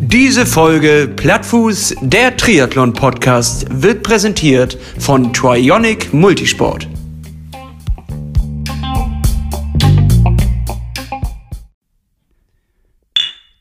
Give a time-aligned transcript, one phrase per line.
[0.00, 6.88] Diese Folge Plattfuß, der Triathlon-Podcast, wird präsentiert von Trionic Multisport.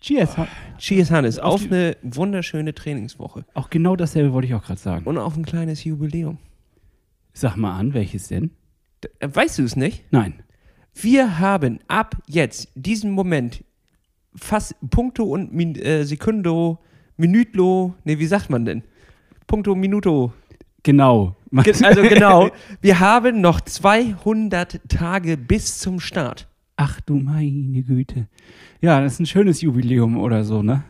[0.02, 0.36] Cheers.
[0.80, 5.06] Cheers, Hannes, Auf auf eine wunderschöne Trainingswoche Auch genau dasselbe wollte ich auch gerade sagen.
[5.06, 6.40] und auf ein kleines Jubiläum.
[7.34, 8.52] Sag mal an, welches denn?
[9.04, 10.04] D- äh, Weißt du es nicht?
[10.12, 10.44] Nein.
[10.96, 13.64] Wir haben ab jetzt, diesen Moment,
[14.36, 16.80] fast Punkto und Min äh, Sekundo,
[17.18, 18.84] Minütlo, nee, wie sagt man denn?
[19.48, 20.34] Punkto, Minuto.
[20.84, 21.36] Genau.
[21.52, 22.50] Ge- Also genau,
[22.82, 26.48] wir haben noch 200 Tage bis zum Start.
[26.76, 28.28] Ach du meine Güte.
[28.82, 30.84] Ja, das ist ein schönes Jubiläum oder so, ne?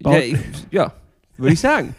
[0.00, 0.36] Ja, ich,
[0.70, 0.92] ja
[1.38, 1.94] würde ich sagen.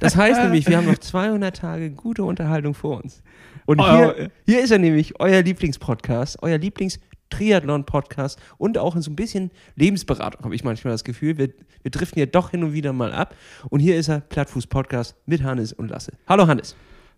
[0.00, 3.22] Das heißt nämlich, wir haben noch 200 Tage gute Unterhaltung vor uns.
[3.66, 9.16] Und Oh, hier, hier ist er nämlich, euer Lieblingspodcast, euer Lieblings-Triathlon-Podcast und auch so ein
[9.16, 11.38] bisschen Lebensberatung, habe ich manchmal das Gefühl.
[11.38, 11.50] Wir,
[11.82, 13.34] wir driften ja doch hin und wieder mal ab.
[13.70, 16.12] Und hier ist er, Plattfuß-Podcast mit Hannes und Lasse.
[16.28, 16.74] Hallo Hannes.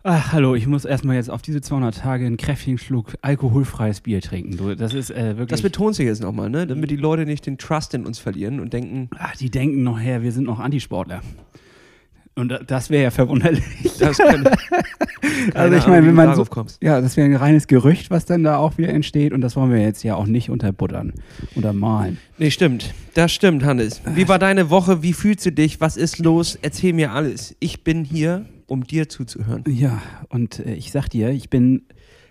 [0.07, 4.21] Ach, hallo, ich muss erstmal jetzt auf diese 200 Tage einen kräftigen Schluck alkoholfreies Bier
[4.21, 4.59] trinken.
[4.59, 5.49] Du, das ist äh, wirklich.
[5.49, 6.67] Das betonst du jetzt nochmal, ne?
[6.67, 9.99] damit die Leute nicht den Trust in uns verlieren und denken, Ach, die denken noch
[9.99, 11.23] her, wir sind noch Antisportler.
[12.37, 13.63] Und da- das wäre ja verwunderlich.
[14.01, 14.45] das kann,
[15.55, 16.83] Also ich meine, wenn man so, kommst.
[16.83, 19.71] ja, das wäre ein reines Gerücht, was dann da auch wieder entsteht und das wollen
[19.71, 21.13] wir jetzt ja auch nicht unterbuttern,
[21.55, 22.19] untermalen.
[22.39, 22.93] Nee, stimmt.
[23.15, 24.03] Das stimmt, Hannes.
[24.15, 25.03] Wie war deine Woche?
[25.03, 25.81] Wie fühlst du dich?
[25.81, 26.59] Was ist los?
[26.61, 27.55] Erzähl mir alles.
[27.61, 29.63] Ich bin hier, um dir zuzuhören.
[29.69, 31.83] Ja, und äh, ich sag dir, ich bin,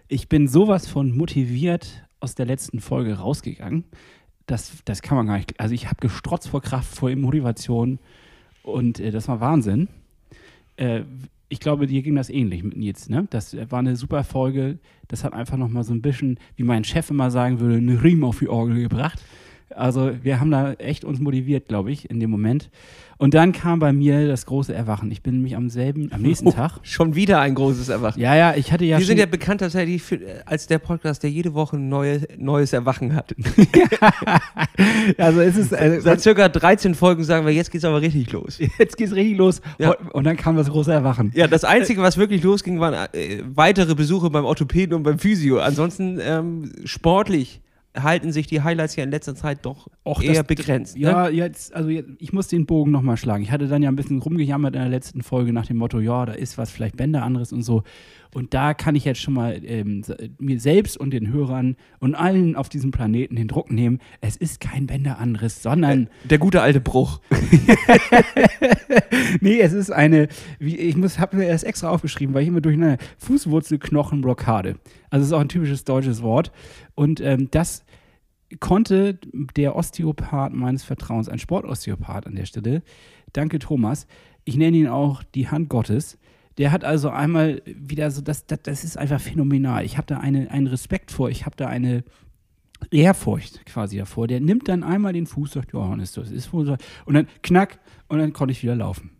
[0.09, 3.85] ich bin sowas von motiviert aus der letzten Folge rausgegangen.
[4.47, 5.57] Das, das kann man gar nicht.
[5.61, 7.99] Also ich habe gestrotzt vor Kraft, vor Motivation
[8.63, 9.87] und äh, das war Wahnsinn.
[10.77, 11.01] Äh,
[11.49, 13.27] ich glaube, dir ging das ähnlich mit Nils, ne?
[13.29, 14.79] Das war eine super Folge.
[15.07, 18.23] Das hat einfach nochmal so ein bisschen, wie mein Chef immer sagen würde, einen Riemen
[18.23, 19.21] auf die Orgel gebracht.
[19.75, 22.69] Also wir haben da echt uns motiviert, glaube ich, in dem Moment.
[23.17, 25.09] Und dann kam bei mir das große Erwachen.
[25.11, 26.79] Ich bin nämlich am selben, am nächsten Tag.
[26.81, 28.19] Schon wieder ein großes Erwachen.
[28.19, 31.77] Ja, ja, ich hatte ja Wir sind ja bekannt als der Podcast, der jede Woche
[31.77, 33.33] ein neue, neues Erwachen hat.
[35.17, 38.59] also es ist, äh, Seit circa 13 Folgen sagen wir, jetzt geht's aber richtig los.
[38.77, 39.61] jetzt geht's richtig los.
[39.77, 39.95] Ja.
[40.11, 41.31] Und dann kam das große Erwachen.
[41.33, 45.59] Ja, das Einzige, was wirklich losging, waren äh, weitere Besuche beim Orthopäden und beim Physio.
[45.59, 47.61] Ansonsten ähm, sportlich
[47.95, 50.95] halten sich die Highlights ja in letzter Zeit doch Och, eher das- begrenzt.
[50.95, 51.01] Ne?
[51.01, 53.43] Ja, jetzt, also jetzt, ich muss den Bogen nochmal schlagen.
[53.43, 56.25] Ich hatte dann ja ein bisschen rumgejammert in der letzten Folge nach dem Motto, ja,
[56.25, 57.83] da ist was vielleicht Bänder anderes und so.
[58.33, 60.03] Und da kann ich jetzt schon mal ähm,
[60.39, 63.99] mir selbst und den Hörern und allen auf diesem Planeten den Druck nehmen.
[64.21, 67.21] Es ist kein Bänder anderes, sondern Der gute alte Bruch.
[69.39, 70.27] nee, es ist eine,
[70.59, 74.77] wie, ich habe mir das extra aufgeschrieben, weil ich immer durcheinander, Fußwurzelknochenblockade.
[75.09, 76.51] Also es ist auch ein typisches deutsches Wort.
[76.95, 77.85] Und ähm, das
[78.59, 79.19] konnte
[79.55, 82.83] der Osteopath meines Vertrauens, ein Sportosteopath an der Stelle,
[83.31, 84.07] danke Thomas,
[84.45, 86.17] ich nenne ihn auch die Hand Gottes,
[86.57, 89.85] der hat also einmal wieder so, das, das, das ist einfach phänomenal.
[89.85, 92.03] Ich habe da eine, einen Respekt vor, ich habe da eine
[92.91, 94.27] Ehrfurcht quasi davor.
[94.27, 96.77] Der nimmt dann einmal den Fuß, sagt, ja, Hannes, das ist wohl so.
[97.05, 99.11] Und dann knack, und dann konnte ich wieder laufen.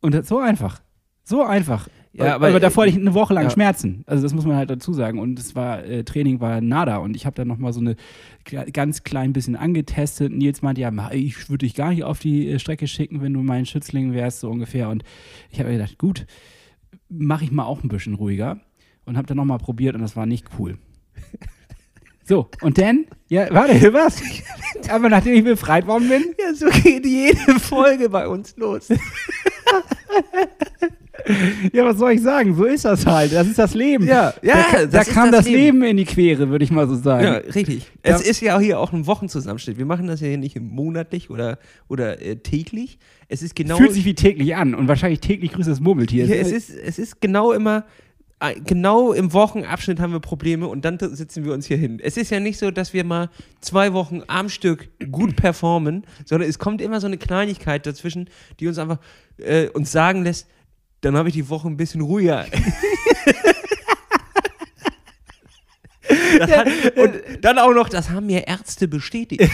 [0.00, 0.80] Und das, so einfach.
[1.24, 1.88] So einfach.
[2.14, 3.50] Ja, aber, aber- davor hatte ich eine Woche lang ja.
[3.50, 4.04] Schmerzen.
[4.06, 5.18] Also das muss man halt dazu sagen.
[5.18, 6.98] Und das war, äh, Training war nada.
[6.98, 7.96] Und ich habe dann nochmal so eine
[8.72, 10.32] ganz klein bisschen angetestet.
[10.32, 13.42] Nils meinte, ja, ich würde dich gar nicht auf die äh, Strecke schicken, wenn du
[13.42, 14.88] mein Schützling wärst, so ungefähr.
[14.90, 15.04] Und
[15.50, 16.26] ich habe mir gedacht, gut,
[17.08, 18.60] mache ich mal auch ein bisschen ruhiger.
[19.04, 20.78] Und habe dann nochmal probiert und das war nicht cool.
[22.24, 24.22] So, und dann, ja, warte, was?
[24.88, 28.88] Aber nachdem ich befreit worden bin, Ja, so geht jede Folge bei uns los.
[31.72, 32.54] ja, was soll ich sagen?
[32.54, 33.32] So ist das halt.
[33.32, 34.06] Das ist das Leben.
[34.06, 35.80] Ja, ja, da, da kam das das Leben.
[35.80, 35.82] Leben.
[35.82, 37.24] in die Quere, würde ich mal so sagen.
[37.24, 37.90] Ja, richtig.
[38.04, 38.16] Ja.
[38.16, 39.78] Es ist ja hier auch ein Wochenzusammenschnitt.
[39.78, 42.98] Wir machen das ja hier nicht monatlich oder, oder äh, täglich.
[43.28, 43.76] Es ist genau.
[43.76, 46.26] Fühlt sich wie täglich an und wahrscheinlich täglich grüßt das Murmeltier.
[46.26, 47.84] ja, es, ist, es ist genau immer.
[48.40, 52.00] äh, Genau im Wochenabschnitt haben wir Probleme und dann sitzen wir uns hier hin.
[52.02, 53.30] Es ist ja nicht so, dass wir mal
[53.60, 58.28] zwei Wochen am Stück gut performen, sondern es kommt immer so eine Kleinigkeit dazwischen,
[58.60, 58.98] die uns einfach
[59.38, 60.48] äh, uns sagen lässt,
[61.02, 62.46] dann habe ich die Woche ein bisschen ruhiger.
[66.40, 66.66] Hat,
[66.96, 69.42] und dann auch noch, das haben mir Ärzte bestätigt.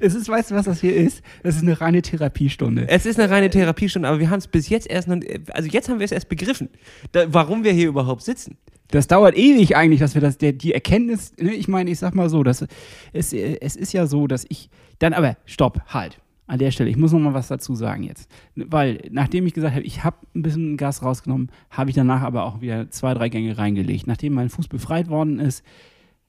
[0.00, 1.22] es ist, weißt du, was das hier ist?
[1.42, 2.88] Das ist eine reine Therapiestunde.
[2.88, 5.18] Es ist eine reine Therapiestunde, aber wir haben es bis jetzt erst noch,
[5.50, 6.68] also jetzt haben wir es erst begriffen,
[7.12, 8.56] da, warum wir hier überhaupt sitzen.
[8.88, 12.14] Das dauert ewig eigentlich, dass wir das, der, die Erkenntnis, ne, ich meine, ich sag
[12.14, 12.64] mal so, dass
[13.12, 16.96] es, es ist ja so, dass ich, dann aber, stopp, halt, an der Stelle, ich
[16.96, 18.30] muss noch mal was dazu sagen jetzt.
[18.54, 22.44] Weil, nachdem ich gesagt habe, ich habe ein bisschen Gas rausgenommen, habe ich danach aber
[22.44, 24.06] auch wieder zwei, drei Gänge reingelegt.
[24.06, 25.64] Nachdem mein Fuß befreit worden ist,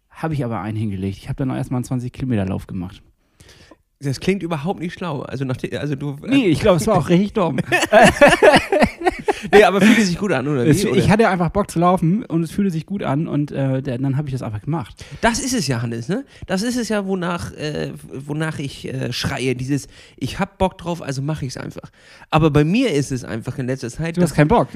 [0.09, 1.17] habe ich aber einen hingelegt.
[1.17, 3.03] Ich habe dann auch erstmal einen 20-Kilometer-Lauf gemacht.
[3.99, 5.21] Das klingt überhaupt nicht schlau.
[5.21, 6.17] Also, nach, also du.
[6.23, 7.59] äh, Nee, ich glaube, es war auch richtig dumm.
[9.51, 10.65] nee, aber fühlt sich gut an, oder?
[10.65, 10.95] Wie, Es, oder?
[10.95, 14.17] ich hatte einfach Bock zu laufen und es fühlte sich gut an und äh, dann
[14.17, 15.03] habe ich das einfach gemacht.
[15.21, 16.25] Das ist es ja, Hannes, ne?
[16.45, 19.55] Das ist es ja, wonach, äh, wonach ich äh, schreie.
[19.55, 21.91] Dieses, ich hab Bock drauf, also mache ich es einfach.
[22.29, 24.17] Aber bei mir ist es einfach in letzter Zeit.
[24.17, 24.67] Du hast keinen Bock.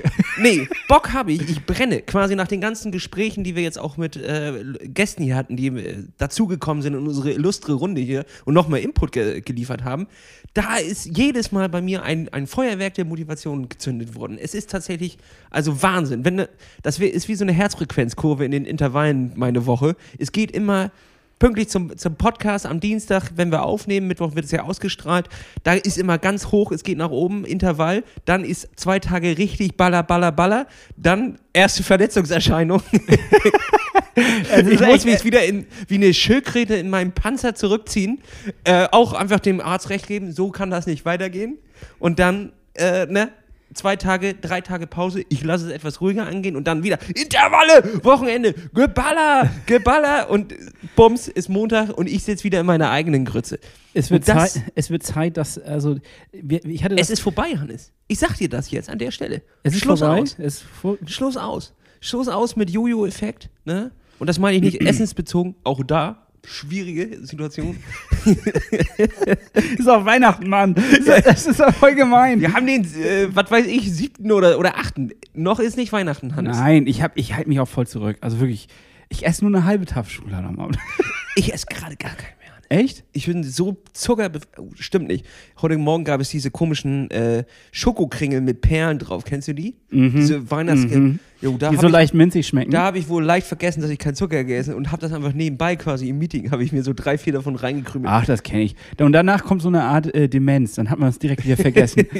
[0.41, 1.47] nee, Bock habe ich.
[1.49, 2.01] Ich brenne.
[2.01, 5.67] Quasi nach den ganzen Gesprächen, die wir jetzt auch mit äh, Gästen hier hatten, die
[5.67, 10.07] äh, dazugekommen sind in unsere illustre Runde hier und nochmal Input ge geliefert haben.
[10.53, 14.37] Da ist jedes Mal bei mir ein, ein Feuerwerk der Motivation gezündet worden.
[14.37, 15.17] Es ist tatsächlich,
[15.49, 16.25] also Wahnsinn.
[16.25, 16.49] Wenn, ne-
[16.83, 19.95] das ist wie so eine Herzfrequenzkurve in den Intervallen meine Woche.
[20.19, 20.91] Es geht immer
[21.39, 25.27] pünktlich zum, zum Podcast am Dienstag, wenn wir aufnehmen, Mittwoch wird es ja ausgestrahlt,
[25.63, 29.75] da ist immer ganz hoch, es geht nach oben, Intervall, dann ist zwei Tage richtig
[29.75, 30.67] baller, baller, baller,
[30.97, 32.83] dann erste Verletzungserscheinung.
[34.69, 38.21] ich muss mich wieder in, wie eine Schildkröte in meinem Panzer zurückziehen,
[38.63, 41.57] äh, auch einfach dem Arzt recht geben, so kann das nicht weitergehen
[41.99, 43.29] und dann, äh, ne,
[43.73, 48.03] zwei Tage, drei Tage Pause, ich lasse es etwas ruhiger angehen und dann wieder Intervalle,
[48.03, 50.53] Wochenende, Geballer, Geballer und
[50.95, 53.59] Bums ist Montag und ich sitze wieder in meiner eigenen Grütze.
[53.93, 55.97] Es wird, das- Zeit, es wird Zeit, dass, also,
[56.33, 57.91] wir, ich hatte das, Es ist vorbei, Hannes.
[58.07, 59.41] Ich sag dir das jetzt an der Stelle.
[59.63, 60.21] es ist Schluss vorbei.
[60.21, 60.35] aus.
[60.37, 60.63] Es
[61.05, 61.73] Schluss aus.
[62.01, 63.91] Schluss aus mit Jojo-Effekt, ne?
[64.21, 66.27] Und das meine ich nicht essensbezogen, auch da.
[66.45, 67.77] Schwierige Situation.
[69.79, 70.75] ist auch Weihnachten, Mann.
[71.25, 72.39] Das, ist doch voll gemein.
[72.39, 75.09] Wir haben den, äh, was weiß ich, siebten oder, oder achten.
[75.33, 76.55] Noch ist nicht Weihnachten, Hannes.
[76.55, 78.17] Nein, ich, hab- ich halte mich auch voll zurück.
[78.21, 78.67] Also wirklich,
[79.09, 80.77] ich esse nur eine halbe Tafel Schokolade am Abend.
[81.35, 82.40] Ich esse gerade gar keinen.
[82.71, 83.03] Echt?
[83.11, 84.31] Ich bin so Zucker.
[84.57, 85.25] Oh, stimmt nicht.
[85.61, 89.25] Heute Morgen gab es diese komischen äh, Schokokringel mit Perlen drauf.
[89.25, 89.75] Kennst du die?
[89.91, 90.83] Diese Weihnachts.
[90.83, 91.19] Mhm.
[91.41, 92.71] Jo, da Die so ich, leicht minzig schmecken.
[92.71, 95.33] Da habe ich wohl leicht vergessen, dass ich keinen Zucker gegessen und habe das einfach
[95.33, 98.09] nebenbei quasi im Meeting, habe ich mir so drei, vier davon reingekrümelt.
[98.09, 98.75] Ach, das kenne ich.
[98.97, 100.75] Und danach kommt so eine Art äh, Demenz.
[100.75, 102.05] Dann hat man es direkt wieder vergessen.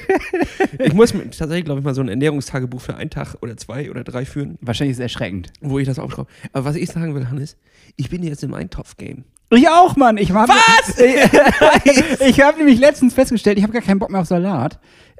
[0.78, 3.90] Ich muss mir tatsächlich, glaube ich, mal so ein Ernährungstagebuch für einen Tag oder zwei
[3.90, 5.52] oder drei führen, Wahrscheinlich ist es erschreckend.
[5.60, 6.28] wo ich das aufschreibe.
[6.52, 7.58] Aber was ich sagen will, Hannes,
[7.96, 9.24] ich bin jetzt im Eintopf-Game.
[9.52, 10.16] Ich auch, Mann.
[10.16, 10.98] Ich hab, Was?
[12.20, 14.78] ich habe nämlich letztens festgestellt, ich habe gar keinen Bock mehr auf Salat.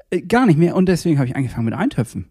[0.09, 0.75] Äh, Gar nicht mehr.
[0.75, 2.29] Und deswegen habe ich angefangen mit Eintöpfen.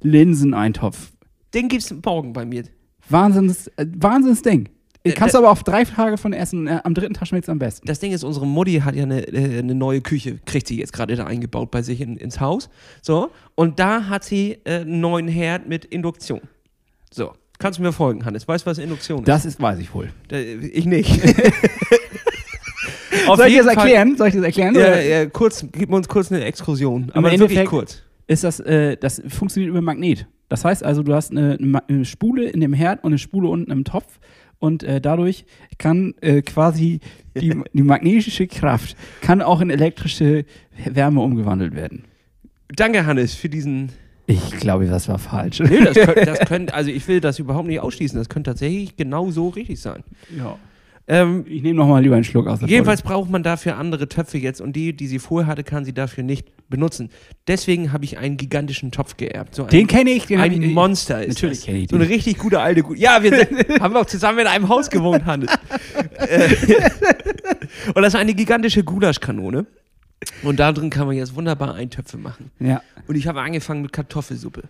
[0.00, 1.12] Linseneintopf.
[1.54, 2.64] Den gibt's morgen bei mir.
[3.08, 4.70] Wahnsinns, äh, Wahnsinnsding.
[5.04, 6.66] Äh, Kannst du aber auf drei Tage von essen.
[6.66, 7.86] Äh, am dritten Tag schmeckt es am besten.
[7.86, 10.92] Das Ding ist, unsere Mutti hat ja eine, äh, eine neue Küche, kriegt sie jetzt
[10.92, 12.70] gerade da eingebaut bei sich in, ins Haus.
[13.02, 16.40] So, und da hat sie äh, einen neuen Herd mit Induktion.
[17.10, 18.46] So, kannst du mir folgen, Hannes?
[18.48, 19.28] Weißt du, was Induktion ist?
[19.28, 20.10] Das ist, weiß ich wohl.
[20.28, 21.08] Da- Ich nicht.
[23.26, 24.16] Soll ich jeden das Fall- erklären?
[24.16, 24.74] Soll ich das erklären?
[24.74, 27.10] Ja, ja, kurz, gib uns kurz eine Exkursion.
[27.14, 28.02] Aber wirklich kurz.
[28.26, 30.26] Ist das, äh, das funktioniert über Magnet.
[30.48, 31.58] Das heißt also, du hast eine,
[31.88, 34.18] eine Spule in dem Herd und eine Spule unten im Topf.
[34.58, 35.44] Und äh, dadurch
[35.78, 37.00] kann äh, quasi
[37.38, 40.44] die, die magnetische Kraft kann auch in elektrische
[40.84, 42.04] Wärme umgewandelt werden.
[42.74, 43.90] Danke, Hannes, für diesen.
[44.26, 45.60] Ich glaube, das war falsch.
[45.60, 48.18] Nee, das könnte, das könnte, also ich will das überhaupt nicht ausschließen.
[48.18, 50.04] Das könnte tatsächlich genau so richtig sein.
[50.36, 50.56] Ja.
[51.08, 54.38] Ähm, Ich nehme nochmal lieber einen Schluck aus der jedenfalls braucht man dafür andere Töpfe
[54.38, 57.10] jetzt und die, die sie vorher hatte, kann sie dafür nicht benutzen.
[57.48, 59.56] Deswegen habe ich einen gigantischen Topf geerbt.
[59.56, 59.64] So.
[59.64, 60.26] Den kenne ich.
[60.26, 61.66] Den ein ich, Monster ist Natürlich das.
[61.66, 62.12] kenn ich So eine den.
[62.12, 62.84] richtig gute alte.
[62.84, 63.48] Gu ja, wir sind,
[63.80, 65.50] haben auch zusammen in einem Haus gewohnt, Hannes.
[66.18, 66.48] Äh,
[67.94, 69.66] und das ist eine gigantische Gulaschkanone.
[70.42, 72.50] Und da drin kann man jetzt wunderbar Eintöpfe machen.
[72.60, 72.82] Ja.
[73.06, 74.64] Und ich habe angefangen mit Kartoffelsuppe.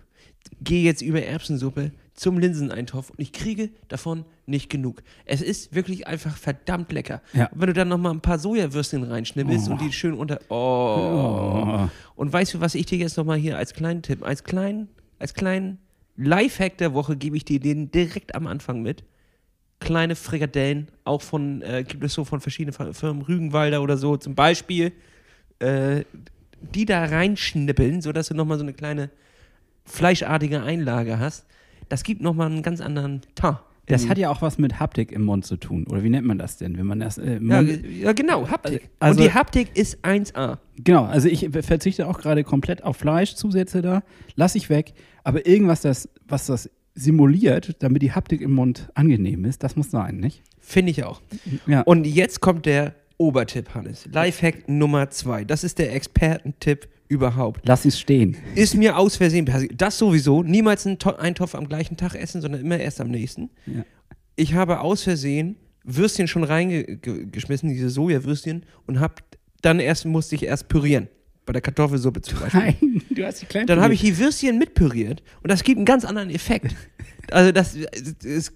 [0.61, 5.01] Gehe jetzt über Erbsensuppe zum Linseneintopf und ich kriege davon nicht genug.
[5.25, 7.21] Es ist wirklich einfach verdammt lecker.
[7.33, 7.47] Ja.
[7.47, 10.39] Und wenn du dann noch mal ein paar Sojawürstchen reinschnibbelst und die schön unter.
[10.49, 10.55] Oh.
[10.55, 11.89] Oh.
[12.15, 14.89] Und weißt du, was ich dir jetzt noch mal hier als kleinen Tipp, als kleinen,
[15.17, 15.79] als kleinen
[16.17, 19.03] Lifehack der Woche gebe ich dir den direkt am Anfang mit.
[19.79, 24.17] Kleine Frikadellen, auch von, äh, gibt es so von verschiedenen Fir- Firmen, Rügenwalder oder so
[24.17, 24.91] zum Beispiel,
[25.63, 26.03] äh,
[26.73, 29.09] die da reinschnippeln, sodass du nochmal so eine kleine
[29.85, 31.45] fleischartige Einlage hast.
[31.89, 33.59] Das gibt nochmal einen ganz anderen Teint.
[33.87, 35.85] Das hat ja auch was mit Haptik im Mund zu tun.
[35.87, 38.89] Oder wie nennt man das denn, wenn man das äh, ja, ja, genau, Haptik.
[38.99, 40.57] Also- Und die Haptik ist 1A.
[40.77, 44.03] Genau, also ich verzichte auch gerade komplett auf Fleischzusätze da,
[44.35, 44.93] lasse ich weg,
[45.25, 49.91] aber irgendwas, das, was das simuliert, damit die Haptik im Mund angenehm ist, das muss
[49.91, 50.43] sein, nicht?
[50.61, 51.21] Finde ich auch.
[51.67, 51.81] Ja.
[51.81, 52.95] Und jetzt kommt der
[53.27, 54.07] Obertipp, Hannes.
[54.11, 55.43] Lifehack Nummer zwei.
[55.43, 57.61] Das ist der Expertentipp überhaupt.
[57.65, 58.35] Lass es stehen.
[58.55, 59.73] Ist mir aus Versehen passiert.
[59.77, 60.43] Das sowieso.
[60.43, 63.49] Niemals einen To- Eintopf am gleichen Tag essen, sondern immer erst am nächsten.
[63.65, 63.83] Ja.
[64.35, 69.21] Ich habe aus Versehen Würstchen schon reingeschmissen, diese Sojawürstchen, und hab
[69.61, 71.07] dann erst musste ich erst pürieren.
[71.45, 72.59] Bei der Kartoffelsuppe zum Beispiel.
[72.61, 73.67] Nein, du hast die kleinen.
[73.67, 76.73] Dann habe ich die Würstchen mitpüriert und das gibt einen ganz anderen Effekt.
[77.31, 77.75] Also das
[78.23, 78.53] ist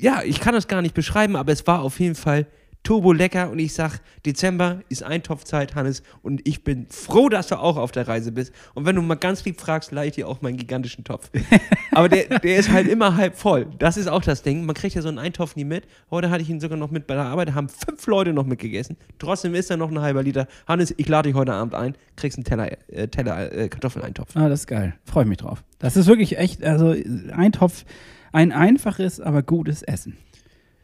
[0.00, 2.46] ja, ich kann das gar nicht beschreiben, aber es war auf jeden Fall
[2.82, 7.58] turbo lecker und ich sag, Dezember ist Eintopfzeit, Hannes, und ich bin froh, dass du
[7.58, 8.52] auch auf der Reise bist.
[8.74, 11.30] Und wenn du mal ganz lieb fragst, leih ich dir auch meinen gigantischen Topf.
[11.92, 13.66] aber der, der ist halt immer halb voll.
[13.78, 14.64] Das ist auch das Ding.
[14.66, 15.86] Man kriegt ja so einen Eintopf nie mit.
[16.10, 18.46] Heute hatte ich ihn sogar noch mit bei der Arbeit, da haben fünf Leute noch
[18.46, 18.96] mitgegessen.
[19.18, 20.48] Trotzdem ist er noch ein halber Liter.
[20.66, 24.36] Hannes, ich lade dich heute Abend ein, kriegst einen Teller, äh, Teller äh, Kartoffeleintopf.
[24.36, 24.94] Ah, das ist geil.
[25.04, 25.62] Freue mich drauf.
[25.78, 26.94] Das ist wirklich echt, also
[27.32, 27.84] Eintopf,
[28.32, 30.16] ein einfaches, aber gutes Essen.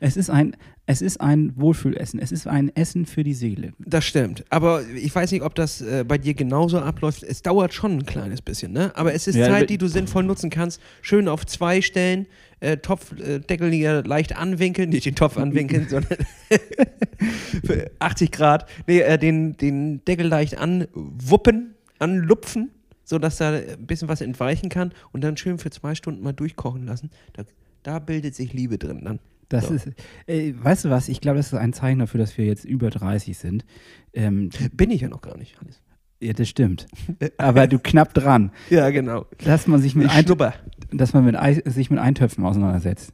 [0.01, 2.21] Es ist ein, es ist ein Wohlfühlessen.
[2.21, 3.73] Es ist ein Essen für die Seele.
[3.79, 4.45] Das stimmt.
[4.49, 7.25] Aber ich weiß nicht, ob das äh, bei dir genauso abläuft.
[7.25, 8.93] Es dauert schon ein kleines bisschen, ne?
[8.95, 10.81] Aber es ist Ja, Zeit, die du sinnvoll nutzen kannst.
[11.03, 12.27] Schön auf zwei Stellen,
[12.61, 16.19] äh, Topfdeckel hier leicht anwinkeln, nicht den Topf anwinkeln, sondern
[17.65, 18.69] für 80 Grad.
[18.87, 22.71] Nee, äh, den, den Deckel leicht anwuppen, anlupfen,
[23.05, 26.87] sodass da ein bisschen was entweichen kann und dann schön für zwei Stunden mal durchkochen
[26.87, 27.11] lassen.
[27.33, 27.43] Da,
[27.83, 29.19] da bildet sich Liebe drin dann.
[29.49, 29.75] Das So.
[29.75, 29.89] ist,
[30.27, 31.09] äh, weißt du was?
[31.09, 33.65] Ich glaube, das ist ein Zeichen dafür, dass wir jetzt über 30 sind.
[34.13, 35.81] Ähm, Bin ich ja noch gar nicht, Hannes.
[36.21, 36.87] ja, das stimmt.
[37.39, 39.25] Aber du knapp dran, Ja, genau.
[39.45, 40.53] dass man sich mit, Ich ein, schnupper.
[40.93, 43.13] dass man mit Ei, sich mit Eintöpfen auseinandersetzt.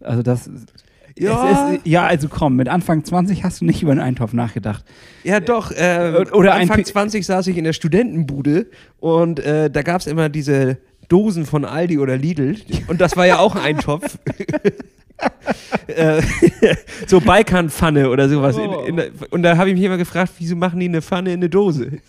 [0.00, 0.48] Also das.
[1.18, 1.72] Ja.
[1.72, 4.82] Ist, ja, also komm, mit Anfang 20 hast du nicht über einen Eintopf nachgedacht.
[5.24, 5.70] Ja, doch.
[5.70, 10.06] Äh, Oder Anfang Pi- 20 saß ich in der Studentenbude und äh, da gab es
[10.06, 12.56] immer diese Dosen von Aldi oder Lidl
[12.88, 14.18] und das war ja auch ein Eintopf.
[15.86, 16.22] äh,
[17.06, 18.56] so Balkanpfanne oder sowas.
[18.56, 21.30] In, in der, und da habe ich mich immer gefragt, wieso machen die eine Pfanne
[21.32, 21.98] in eine Dose?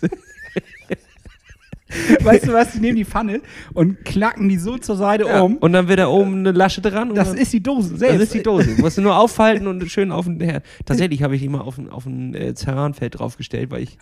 [2.20, 2.72] Weißt du was?
[2.72, 3.40] Die nehmen die Pfanne
[3.72, 5.58] und klacken die so zur Seite Ja, um.
[5.58, 7.10] und dann wird da oben eine Lasche dran.
[7.10, 8.20] Und Das ist die Dose das selbst.
[8.22, 8.70] ist die Dose.
[8.78, 10.64] Musst du nur aufhalten und schön auf den Herd.
[10.86, 13.98] Tatsächlich habe ich die mal auf ein, auf ein äh, Ceranfeld draufgestellt, weil ich.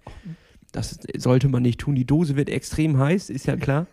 [0.70, 1.94] Das sollte man nicht tun.
[1.94, 3.86] Die Dose wird extrem heiß, ist ja klar.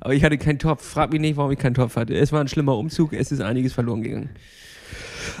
[0.00, 0.84] Aber ich hatte keinen Topf.
[0.84, 2.14] Frag mich nicht, warum ich keinen Topf hatte.
[2.14, 4.30] Es war ein schlimmer Umzug, es ist einiges verloren gegangen.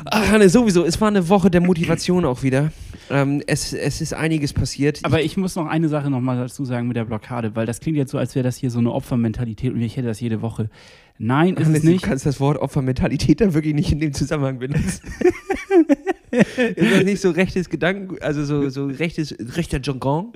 [0.04, 2.72] Ach, Hanne, sowieso, es war eine Woche der Motivation auch wieder.
[3.10, 5.00] Ähm, es, es ist einiges passiert.
[5.02, 7.80] Aber ich muss noch eine Sache noch mal dazu sagen mit der Blockade, weil das
[7.80, 10.42] klingt jetzt so, als wäre das hier so eine Opfermentalität und ich hätte das jede
[10.42, 10.70] Woche.
[11.18, 12.04] Nein, ist Hannes, es nicht.
[12.04, 15.02] Du kannst das Wort Opfermentalität da wirklich nicht in dem Zusammenhang benutzen.
[16.30, 20.32] ist das nicht so rechtes Gedanken, also so, so rechtes, rechter Jargon?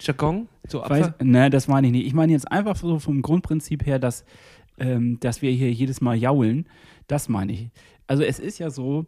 [0.00, 0.48] Jargon?
[0.68, 2.06] So Weiß, ne, das meine ich nicht.
[2.06, 4.24] Ich meine jetzt einfach so vom Grundprinzip her, dass,
[4.78, 6.66] ähm, dass wir hier jedes Mal jaulen.
[7.06, 7.70] Das meine ich.
[8.06, 9.06] Also es ist ja so,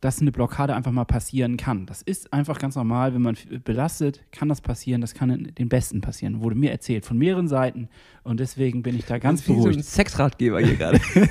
[0.00, 1.84] dass eine Blockade einfach mal passieren kann.
[1.86, 5.00] Das ist einfach ganz normal, wenn man belastet, kann das passieren.
[5.00, 6.40] Das kann in den Besten passieren.
[6.40, 7.88] Wurde mir erzählt von mehreren Seiten
[8.22, 9.84] und deswegen bin ich da ganz Wie so ein beruhigt.
[9.84, 11.00] Sexratgeber hier gerade.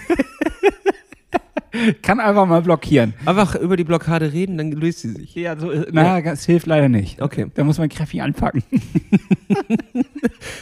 [2.02, 3.14] Kann einfach mal blockieren.
[3.26, 5.36] Einfach über die Blockade reden, dann löst sie sich.
[5.36, 7.22] Ja, so, äh, na, das hilft leider nicht.
[7.22, 7.48] Okay.
[7.54, 8.64] Da muss man kräftig anpacken.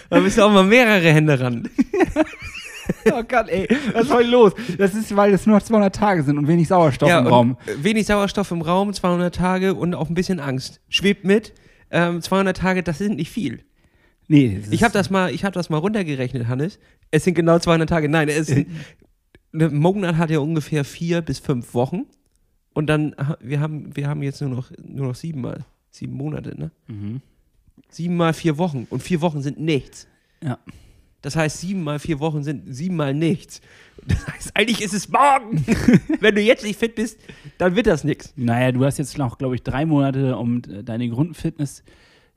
[0.10, 1.68] Da müssen auch mal mehrere Hände ran.
[3.12, 4.54] oh Gott, ey, was ist heute los?
[4.78, 7.58] Das ist, weil es nur noch 200 Tage sind und wenig Sauerstoff im und Raum.
[7.82, 10.80] Wenig Sauerstoff im Raum, 200 Tage und auch ein bisschen Angst.
[10.90, 11.54] Schwebt mit.
[11.92, 13.62] Ähm, 200 Tage, das sind nicht viel.
[14.28, 16.80] Nee, das Ich habe ist- das mal, ich habe das mal runtergerechnet, Hannes.
[17.12, 18.10] Es sind genau 200 Tage.
[18.10, 18.68] Nein, es sind,
[19.54, 22.06] ein Monat hat ja ungefähr vier bis fünf Wochen.
[22.74, 26.58] Und dann, wir haben, wir haben jetzt nur noch, nur noch sieben Mal, sieben Monate,
[26.58, 26.72] ne?
[26.88, 27.22] Mhm.
[27.90, 28.86] Sieben mal vier Wochen.
[28.90, 30.08] Und vier Wochen sind nichts.
[30.44, 30.60] Ja.
[31.22, 33.62] Das heißt, sieben mal vier Wochen sind sieben mal nichts.
[34.06, 35.66] Das heißt, eigentlich ist es morgen.
[36.20, 37.20] Wenn du jetzt nicht fit bist,
[37.58, 38.34] dann wird das nichts.
[38.36, 41.84] Naja, du hast jetzt noch, glaube ich, drei Monate, um deine Grundfitness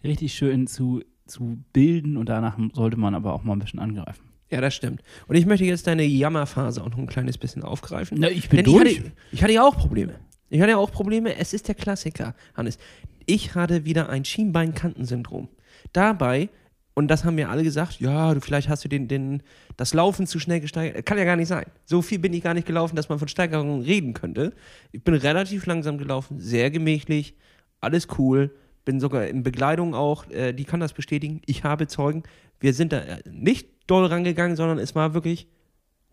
[0.03, 4.30] richtig schön zu, zu bilden und danach sollte man aber auch mal ein bisschen angreifen.
[4.51, 5.03] Ja, das stimmt.
[5.29, 8.19] Und ich möchte jetzt deine Jammerphase auch noch ein kleines bisschen aufgreifen.
[8.21, 8.91] Na, ich bin Denn durch.
[8.91, 10.15] Ich hatte, ich hatte ja auch Probleme.
[10.49, 11.37] Ich hatte ja auch Probleme.
[11.37, 12.79] Es ist der Klassiker, Hannes.
[13.27, 15.49] Ich hatte wieder ein Schienbeinkantensyndrom.
[15.93, 16.49] Dabei,
[16.95, 19.43] und das haben mir alle gesagt, ja, du vielleicht hast du den, den,
[19.77, 21.07] das Laufen zu schnell gesteigert.
[21.07, 21.67] Kann ja gar nicht sein.
[21.85, 24.53] So viel bin ich gar nicht gelaufen, dass man von Steigerungen reden könnte.
[24.91, 27.37] Ich bin relativ langsam gelaufen, sehr gemächlich,
[27.81, 28.55] alles cool.
[28.85, 31.41] Bin sogar in Begleitung auch, äh, die kann das bestätigen.
[31.47, 32.25] Ich habe Zeugen.
[32.59, 35.49] Wir sind da äh, nicht doll rangegangen, sondern es war wirklich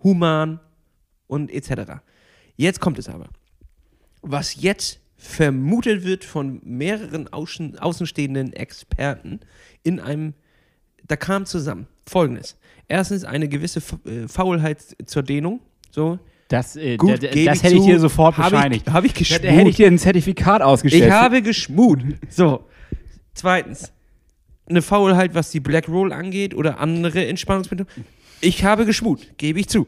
[0.04, 0.60] human
[1.28, 2.02] und etc.
[2.56, 3.30] Jetzt kommt es aber.
[4.22, 9.40] Was jetzt vermutet wird von mehreren außen, außenstehenden Experten
[9.84, 10.34] in einem,
[11.08, 12.58] da kam zusammen Folgendes.
[12.88, 15.60] Erstens eine gewisse äh, Faulheit zur Dehnung.
[15.92, 16.20] So,
[16.50, 18.90] Das, äh, Gut, da- da- das ich hätte ich dir sofort Hab ich- bescheinigt.
[18.92, 19.44] hab ich geschmut.
[19.44, 21.06] Da hätte ich dir ein Zertifikat ausgestellt.
[21.06, 22.00] ich habe geschmut.
[22.30, 22.66] So.
[23.34, 23.92] Zweitens,
[24.70, 27.86] eine Faulheit, was die Black Roll angeht oder andere Entspannungsmittel.
[28.42, 29.88] Ich habe geschmut, gebe ich zu.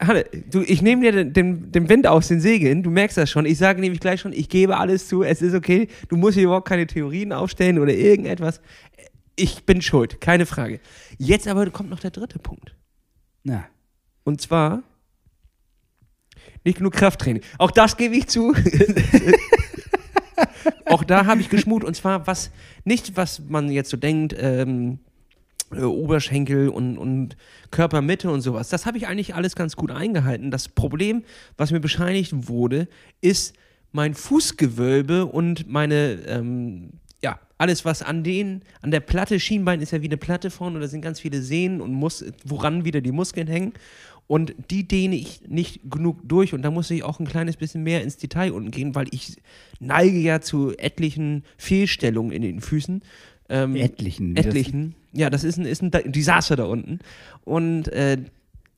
[0.00, 3.30] Hanne, du, ich nehme dir den, den, den Wind aus den Segeln, du merkst das
[3.30, 3.46] schon.
[3.46, 5.88] Ich sage nämlich gleich schon, ich gebe alles zu, es ist okay.
[6.08, 8.60] Du musst hier überhaupt keine Theorien aufstellen oder irgendetwas.
[9.36, 10.80] Ich bin schuld, keine Frage.
[11.18, 12.74] Jetzt aber kommt noch der dritte Punkt.
[13.44, 13.66] Na,
[14.24, 14.82] Und zwar
[16.64, 17.42] Nicht genug Krafttraining.
[17.58, 18.54] Auch das gebe ich zu.
[20.86, 22.50] auch da habe ich geschmut und zwar was,
[22.84, 24.98] nicht was man jetzt so denkt, ähm,
[25.74, 27.36] äh, Oberschenkel und, und
[27.70, 28.68] Körpermitte und sowas.
[28.68, 30.50] Das habe ich eigentlich alles ganz gut eingehalten.
[30.50, 31.24] Das Problem,
[31.56, 32.88] was mir bescheinigt wurde,
[33.20, 33.54] ist
[33.92, 36.90] mein Fußgewölbe und meine, ähm,
[37.22, 40.76] ja, alles, was an den, an der Platte, Schienbein ist ja wie eine Platte vorne
[40.76, 43.72] und da sind ganz viele Sehnen und Mus woran wieder die Muskeln hängen.
[44.26, 47.82] Und die dehne ich nicht genug durch und da muss ich auch ein kleines bisschen
[47.82, 49.36] mehr ins Detail unten gehen, weil ich
[49.78, 53.02] neige ja zu etlichen Fehlstellungen in den Füßen.
[53.48, 54.36] Ähm, Etlichen.
[54.36, 54.94] etlichen.
[55.12, 57.00] Ja, das ist ein, ist ein Desaster da unten.
[57.44, 58.16] Und äh,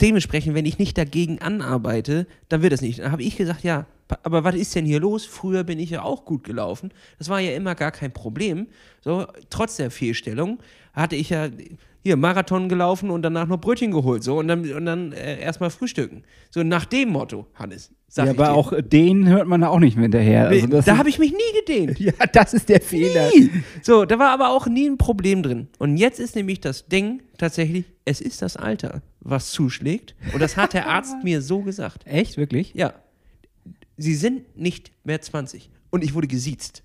[0.00, 2.98] dementsprechend, wenn ich nicht dagegen anarbeite, dann wird das nicht.
[2.98, 3.86] Dann habe ich gesagt, ja,
[4.22, 5.24] aber was ist denn hier los?
[5.24, 6.90] Früher bin ich ja auch gut gelaufen.
[7.18, 8.66] Das war ja immer gar kein Problem.
[9.02, 10.58] So, trotz der Fehlstellung
[10.92, 11.48] hatte ich ja
[12.04, 14.22] hier Marathon gelaufen und danach noch Brötchen geholt.
[14.22, 16.22] So, und dann, und dann äh, erstmal frühstücken.
[16.50, 17.90] So nach dem Motto, Hannes.
[18.14, 18.52] Ja, aber dir.
[18.52, 20.48] auch den hört man da auch nicht mehr hinterher.
[20.48, 21.98] Also da habe ich mich nie gedehnt.
[21.98, 23.30] ja, das ist der Fehler.
[23.34, 23.50] Nie.
[23.82, 25.68] So, da war aber auch nie ein Problem drin.
[25.78, 30.14] Und jetzt ist nämlich das Ding tatsächlich, es ist das Alter, was zuschlägt.
[30.32, 32.06] Und das hat der Arzt mir so gesagt.
[32.06, 32.72] Echt, wirklich?
[32.74, 32.94] Ja,
[33.96, 35.70] Sie sind nicht mehr 20.
[35.90, 36.82] Und ich wurde gesiezt.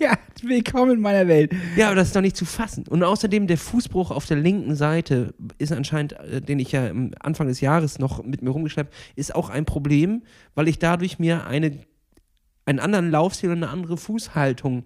[0.02, 1.52] Ja, willkommen in meiner Welt.
[1.76, 2.84] Ja, aber das ist doch nicht zu fassen.
[2.88, 7.10] Und außerdem der Fußbruch auf der linken Seite ist anscheinend, äh, den ich ja am
[7.20, 10.22] Anfang des Jahres noch mit mir rumgeschleppt, ist auch ein Problem,
[10.54, 11.80] weil ich dadurch mir eine,
[12.64, 14.84] einen anderen Laufstil und eine andere Fußhaltung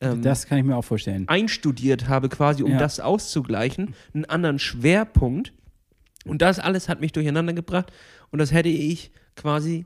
[0.00, 1.28] ähm, Das kann ich mir auch vorstellen.
[1.28, 2.78] einstudiert habe, quasi, um Ja.
[2.78, 5.52] das auszugleichen, einen anderen Schwerpunkt.
[6.26, 7.92] Und das alles hat mich durcheinander gebracht.
[8.30, 9.84] Und das hätte ich quasi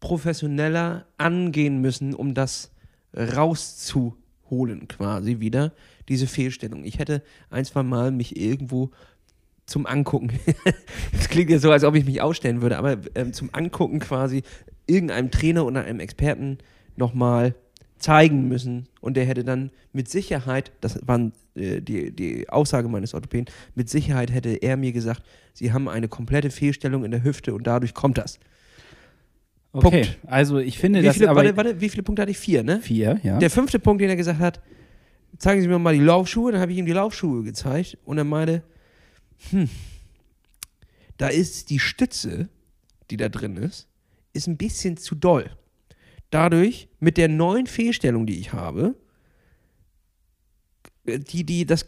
[0.00, 2.72] professioneller angehen müssen, um das
[3.18, 5.72] rauszuholen, quasi wieder,
[6.08, 6.84] diese Fehlstellung.
[6.84, 8.90] Ich hätte ein, zwei Mal mich irgendwo
[9.66, 10.32] zum Angucken,
[11.12, 14.42] das klingt ja so, als ob ich mich ausstellen würde, aber ähm, zum Angucken quasi
[14.86, 16.56] irgendeinem Trainer oder einem Experten
[16.96, 17.54] nochmal
[17.98, 23.12] zeigen müssen und der hätte dann mit Sicherheit, das war äh, die, die Aussage meines
[23.12, 27.54] Orthopäden, mit Sicherheit hätte er mir gesagt, sie haben eine komplette Fehlstellung in der Hüfte
[27.54, 28.38] und dadurch kommt das.
[29.72, 30.18] Okay, Punkt.
[30.26, 32.38] also ich finde Wie das viele, aber warte, warte, wie viele Punkte hatte ich?
[32.38, 32.80] Vier, ne?
[32.80, 33.38] vier, ja.
[33.38, 34.62] Der fünfte Punkt, den er gesagt hat,
[35.38, 38.24] zeigen Sie mir mal die Laufschuhe, dann habe ich ihm die Laufschuhe gezeigt und er
[38.24, 38.62] meinte,
[39.50, 39.68] hm,
[41.18, 42.48] da ist die Stütze,
[43.10, 43.88] die da drin ist,
[44.32, 45.50] ist ein bisschen zu doll.
[46.30, 48.94] Dadurch, mit der neuen Fehlstellung, die ich habe,
[51.06, 51.84] die, die, das,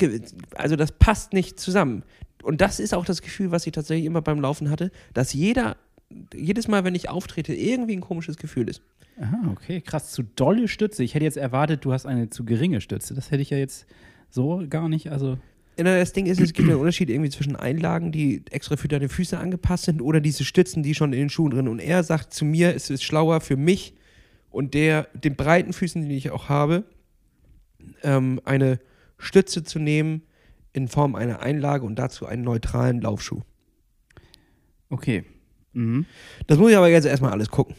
[0.55, 2.05] also das passt nicht zusammen.
[2.43, 5.77] Und das ist auch das Gefühl, was ich tatsächlich immer beim Laufen hatte, dass jeder,
[6.35, 8.83] jedes Mal, wenn ich auftrete, irgendwie ein komisches Gefühl ist.
[9.21, 10.13] Aha, okay, krass.
[10.13, 11.05] Zu dolle Stütze.
[11.05, 13.15] Ich hätte jetzt erwartet, du hast eine zu geringe Stütze.
[13.15, 13.87] Das hätte ich ja jetzt
[14.31, 15.13] so gar nicht.
[15.13, 15.39] Also,
[15.77, 19.39] das Ding ist, es gibt einen Unterschied irgendwie zwischen Einlagen, die extra für deine Füße
[19.39, 21.69] angepasst sind, oder diese Stützen, die schon in den Schuhen drin.
[21.69, 23.95] Und er sagt zu mir, es ist schlauer für mich
[24.51, 26.85] und der, den breiten Füßen, die ich auch habe,
[28.03, 28.81] ähm, eine
[29.19, 30.23] Stütze zu nehmen
[30.73, 33.41] in Form einer Einlage und dazu einen neutralen Laufschuh.
[34.89, 35.25] okay.
[35.73, 36.07] Mhm.
[36.47, 37.75] Das muss ich aber jetzt erstmal alles gucken.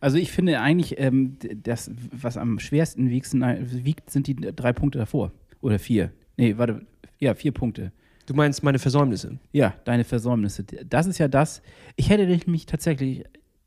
[0.00, 3.44] Also ich finde eigentlich, ähm, das, was am schwersten wiegt, sind,
[3.84, 5.32] wiegt, sind die drei Punkte davor.
[5.60, 6.12] Oder vier.
[6.36, 6.86] Nee, warte.
[7.18, 7.92] Ja, vier Punkte.
[8.26, 9.38] Du meinst meine Versäumnisse?
[9.52, 10.64] Ja, deine Versäumnisse.
[10.64, 11.62] Das ist ja das.
[11.96, 13.24] Ich hätte mich tatsächlich.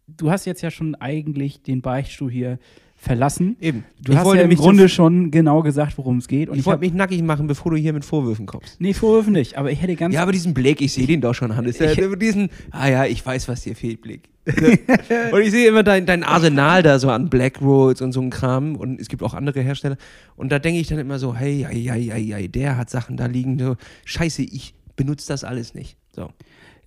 [0.08, 2.60] Du hast jetzt ja schon eigentlich den Beichtstuhl hier
[3.02, 3.58] verlassen.
[3.60, 3.84] Eben.
[4.00, 6.50] Du ich hast ja im Grunde schon genau gesagt, worum es geht.
[6.50, 8.80] Und ich ich, wollte mich nackig machen, bevor du hier mit Vorwürfen kommst.
[8.80, 10.14] Nee, Vorwürfe nicht, aber ich hätte ganz.
[10.14, 11.82] Ja, aber diesen Blick, ich sehe den doch schon, Hannes.
[11.82, 14.30] Ich- Der, diesen, ah ja, ich weiß, was dir fehlt, Blick.
[15.32, 18.30] und ich sehe immer dein, dein Arsenal da so an Black Rolls und so ein
[18.30, 18.76] Kram.
[18.76, 19.98] Und es gibt auch andere Hersteller.
[20.36, 23.18] Und da denke ich dann immer so, hey, hey, hey, hey, hey, der hat Sachen
[23.18, 23.58] da liegen.
[23.58, 25.98] So, Scheiße, ich benutze das alles nicht.
[26.16, 26.30] So.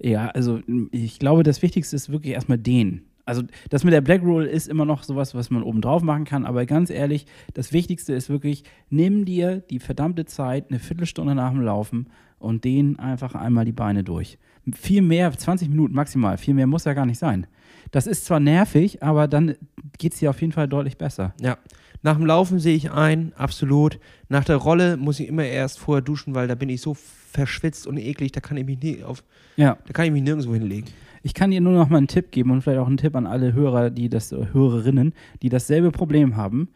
[0.01, 0.61] Ja, also
[0.93, 3.03] ich glaube, das Wichtigste ist wirklich erstmal den.
[3.27, 6.25] Also das mit der Black Roll ist immer noch sowas, was man oben drauf machen
[6.25, 11.35] kann, aber ganz ehrlich, das Wichtigste ist wirklich, nimm dir die verdammte Zeit, eine Viertelstunde
[11.35, 12.09] nach dem Laufen
[12.39, 14.39] und dehn einfach einmal die Beine durch.
[14.75, 17.47] Viel mehr, 20 Minuten maximal, viel mehr muss ja gar nicht sein.
[17.91, 19.55] Das ist zwar nervig, aber dann
[19.99, 21.35] geht es dir auf jeden Fall deutlich besser.
[21.41, 21.57] Ja.
[22.03, 23.99] Nach dem Laufen sehe ich ein, absolut.
[24.29, 27.87] Nach der Rolle muss ich immer erst vorher duschen, weil da bin ich so verschwitzt
[27.87, 29.25] und eklig, da kann ich mich nie auf,
[29.57, 29.79] Ja.
[29.87, 30.91] da kann ich mich nirgendwo hinlegen.
[31.25, 33.27] Ich kann dir nur noch mal einen Tipp geben und vielleicht auch einen Tipp an
[33.27, 36.69] alle Hörer, die das, äh, Hörerinnen, die dasselbe Problem haben.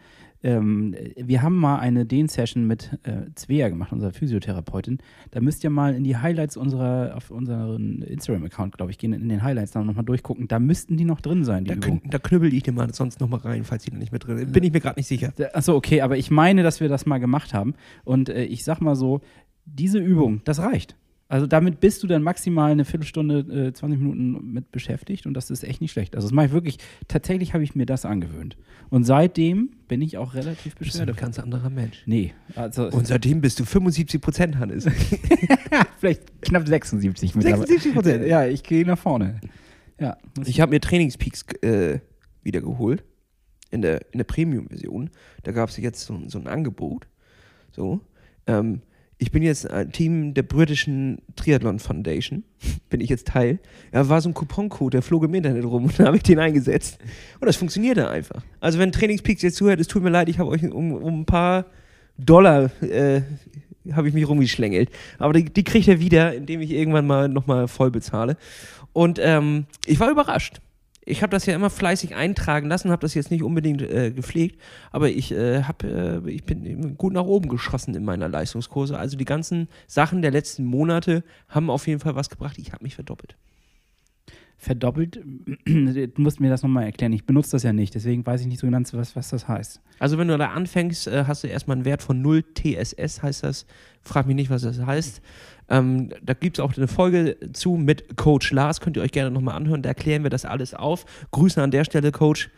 [0.43, 4.99] Ähm, wir haben mal eine Dehn-Session mit äh, Svea gemacht, unserer Physiotherapeutin.
[5.33, 9.29] Da müsst ihr mal in die Highlights unserer, auf unseren Instagram-Account, glaube ich, gehen, in
[9.29, 10.49] den Highlights dann nochmal durchgucken.
[10.49, 12.03] Da müssten die noch drin sein, die Da, Übungen.
[12.03, 14.21] kn da knüppel ich dir mal sonst noch mal rein, falls die da nicht mehr
[14.21, 14.53] drin sind.
[14.53, 15.33] Bin ich mir gerade nicht sicher.
[15.53, 17.75] Achso, okay, aber ich meine, dass wir das mal gemacht haben.
[18.05, 19.21] Und äh, ich sag mal so,
[19.67, 20.97] diese Übung, das reicht.
[21.31, 25.51] Also damit bist du dann maximal eine Viertelstunde, äh, 20 Minuten mit beschäftigt und das
[25.51, 26.17] ist echt nicht schlecht.
[26.17, 28.57] Also das mache ich wirklich, tatsächlich habe ich mir das angewöhnt.
[28.89, 32.03] Und seitdem bin ich auch relativ Du bist ein ganz anderer Mensch.
[32.07, 34.87] Nee, also Und seitdem bist du 75 Prozent, Hannes.
[35.99, 37.65] vielleicht knapp 76 mittlerweile.
[37.67, 38.25] 76%.
[38.25, 39.41] Ja, ich gehe nach vorne.
[40.01, 40.17] Ja.
[40.47, 42.01] Ich habe mir Trainingspeaks äh,
[42.43, 43.05] wieder geholt.
[43.71, 45.11] In der, in der Premium-Version.
[45.43, 47.07] Da gab es jetzt so, so ein Angebot.
[47.71, 48.01] So.
[48.47, 48.81] Ähm,
[49.19, 52.45] ich bin jetzt ein Team der britischen Triathlon Foundation.
[52.89, 53.59] bin ich jetzt Teil.
[53.93, 56.39] Ja, war so ein Couponcode, der flog im Internet rum und da habe ich den
[56.39, 56.99] eingesetzt.
[57.41, 58.43] Und das funktionierte einfach.
[58.61, 61.27] Also, wenn Trainingspeaks jetzt zuhört, es tut mir leid, ich habe euch um, um ein
[61.27, 61.67] paar
[62.17, 63.23] Dollar äh,
[63.93, 64.91] habe ich mich rumgeschlängelt.
[65.19, 68.37] Aber die, die kriegt er wieder, indem ich irgendwann mal nochmal voll bezahle.
[68.93, 70.61] Und ähm, ich war überrascht.
[71.09, 74.61] Ich habe das ja immer fleißig eintragen lassen, habe das jetzt nicht unbedingt äh, gepflegt,
[74.93, 78.99] aber ich, äh, hab, äh, ich bin gut nach oben geschossen in meiner Leistungskurse.
[78.99, 82.59] Also die ganzen Sachen der letzten Monate haben auf jeden Fall was gebracht.
[82.59, 83.37] Ich habe mich verdoppelt.
[84.61, 85.21] Verdoppelt,
[85.67, 87.13] du musst mir das nochmal erklären.
[87.13, 89.81] Ich benutze das ja nicht, deswegen weiß ich nicht so ganz, was, was das heißt.
[90.01, 93.45] Also wenn du da anfängst, äh, hast du erstmal einen Wert von 0 TSS, heißt
[93.45, 93.67] das.
[94.03, 95.23] Frag mich nicht, was das heißt.
[95.69, 99.31] Ähm, da gibt es auch eine Folge zu mit Coach Lars, könnt ihr euch gerne
[99.31, 99.83] nochmal anhören.
[99.83, 101.05] Da klären wir das alles auf.
[101.31, 102.51] Grüße an der Stelle, Coach.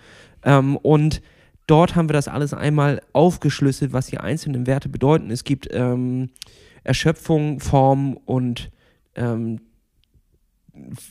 [0.42, 1.20] Ähm, und
[1.66, 5.30] dort haben wir das alles einmal aufgeschlüsselt, was die einzelnen Werte bedeuten.
[5.30, 6.30] Es gibt ähm,
[6.82, 8.70] Erschöpfung, Form und
[9.16, 9.60] ähm,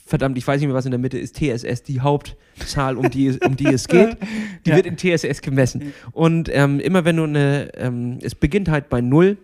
[0.06, 3.38] verdammt, ich weiß nicht mehr, was in der Mitte ist, TSS, die Hauptzahl, um die,
[3.46, 4.16] um die es geht,
[4.66, 4.76] die Ja.
[4.76, 5.92] wird in TSS gemessen.
[6.12, 9.38] Und ähm, immer wenn du eine, ähm, es beginnt halt bei Null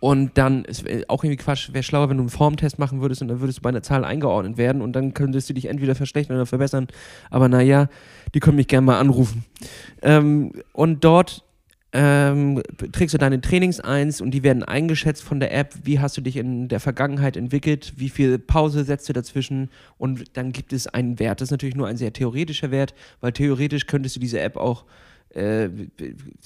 [0.00, 3.28] und dann, ist auch irgendwie Quatsch, wäre schlauer, wenn du einen Formtest machen würdest und
[3.28, 6.36] dann würdest du bei einer Zahl eingeordnet werden und dann könntest du dich entweder verschlechtern
[6.36, 6.88] oder verbessern.
[7.30, 7.88] Aber naja,
[8.34, 9.44] die können mich gerne mal anrufen.
[10.02, 11.44] Ähm, und dort
[11.98, 15.72] ähm, trägst du deine Trainings eins und die werden eingeschätzt von der App.
[15.84, 17.94] Wie hast du dich in der Vergangenheit entwickelt?
[17.96, 19.70] Wie viel Pause setzt du dazwischen?
[19.96, 21.40] Und dann gibt es einen Wert.
[21.40, 24.84] Das ist natürlich nur ein sehr theoretischer Wert, weil theoretisch könntest du diese App auch
[25.34, 25.70] äh,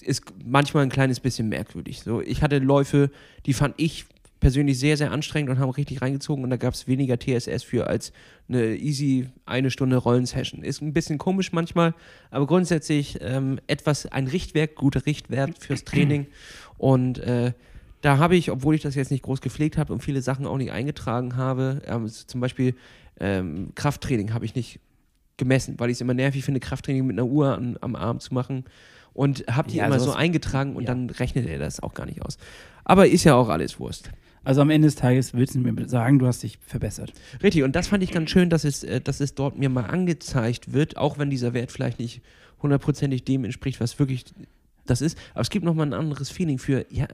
[0.00, 2.00] ist manchmal ein kleines bisschen merkwürdig.
[2.00, 3.10] So, ich hatte Läufe,
[3.44, 4.06] die fand ich
[4.40, 7.86] persönlich sehr, sehr anstrengend und haben richtig reingezogen und da gab es weniger TSS für
[7.86, 8.12] als
[8.48, 10.62] eine easy eine Stunde Rollensession.
[10.62, 11.94] Ist ein bisschen komisch manchmal,
[12.30, 16.26] aber grundsätzlich ähm, etwas, ein Richtwert, guter Richtwert fürs Training
[16.78, 17.52] und äh,
[18.00, 20.56] da habe ich, obwohl ich das jetzt nicht groß gepflegt habe und viele Sachen auch
[20.56, 22.74] nicht eingetragen habe, s- zum Beispiel
[23.20, 24.80] ähm, Krafttraining habe ich nicht
[25.36, 28.32] gemessen, weil ich es immer nervig finde, Krafttraining mit einer Uhr an, am Arm zu
[28.32, 28.64] machen.
[29.12, 30.88] Und habe die Ja, immer so eingetragen und ja.
[30.94, 32.38] dann rechnet er das auch gar nicht aus.
[32.84, 34.10] Aber ist ja auch alles Wurst.
[34.42, 37.12] Also am Ende des Tages willst du mir sagen, du hast dich verbessert.
[37.42, 39.84] Richtig, und das fand ich ganz schön, dass es, äh, dass es dort mir mal
[39.84, 42.22] angezeigt wird, auch wenn dieser Wert vielleicht nicht
[42.62, 44.24] hundertprozentig dem entspricht, was wirklich
[44.86, 45.18] das ist.
[45.34, 47.06] Aber es gibt nochmal ein anderes Feeling für, ja,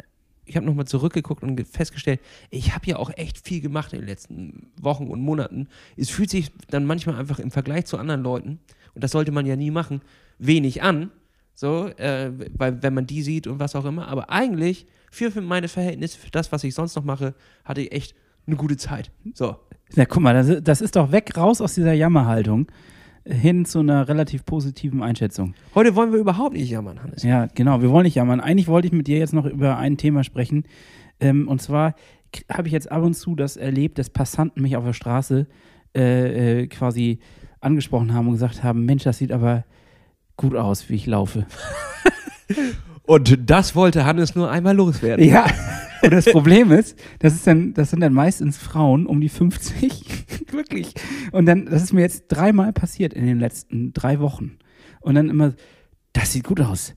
[0.44, 3.98] ich habe nochmal zurückgeguckt und ge- festgestellt, ich habe ja auch echt viel gemacht in
[4.00, 5.68] den letzten Wochen und Monaten.
[5.96, 8.60] Es fühlt sich dann manchmal einfach im Vergleich zu anderen Leuten,
[8.94, 10.00] und das sollte man ja nie machen,
[10.38, 11.10] wenig an,
[11.56, 14.06] so, äh, weil wenn man die sieht und was auch immer.
[14.08, 17.92] Aber eigentlich, für, für meine Verhältnisse, für das, was ich sonst noch mache, hatte ich
[17.92, 18.14] echt
[18.46, 19.10] eine gute Zeit.
[19.34, 19.56] So.
[19.96, 22.68] Na, guck mal, das, das ist doch weg raus aus dieser Jammerhaltung
[23.24, 25.54] hin zu einer relativ positiven Einschätzung.
[25.74, 27.22] Heute wollen wir überhaupt nicht jammern, Hannes.
[27.24, 28.40] Ja, genau, wir wollen nicht jammern.
[28.40, 30.64] Eigentlich wollte ich mit dir jetzt noch über ein Thema sprechen.
[31.18, 31.94] Ähm, und zwar
[32.52, 35.46] habe ich jetzt ab und zu das erlebt, dass Passanten mich auf der Straße
[35.96, 37.18] äh, äh, quasi
[37.60, 39.64] angesprochen haben und gesagt haben: Mensch, das sieht aber
[40.36, 41.46] gut aus, wie ich laufe.
[43.06, 45.24] Und das wollte Hannes nur einmal loswerden.
[45.24, 45.46] Ja.
[46.02, 50.04] Und das Problem ist, das, ist dann, das sind dann meistens Frauen um die 50.
[50.52, 50.94] Wirklich.
[51.32, 54.58] Und dann, das ist mir jetzt dreimal passiert in den letzten drei Wochen.
[55.00, 55.54] Und dann immer,
[56.12, 56.94] das sieht gut aus.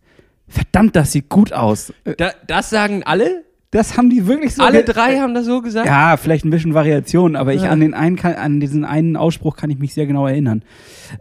[0.48, 1.94] Verdammt, das sieht gut aus.
[2.06, 3.46] Äh, Da, das sagen alle?
[3.72, 4.64] Das haben die wirklich so.
[4.64, 5.86] Alle drei haben das so gesagt?
[5.86, 7.70] Ja, vielleicht ein bisschen Variation, aber ich Ja.
[7.70, 10.64] an den einen an diesen einen Ausspruch kann ich mich sehr genau erinnern.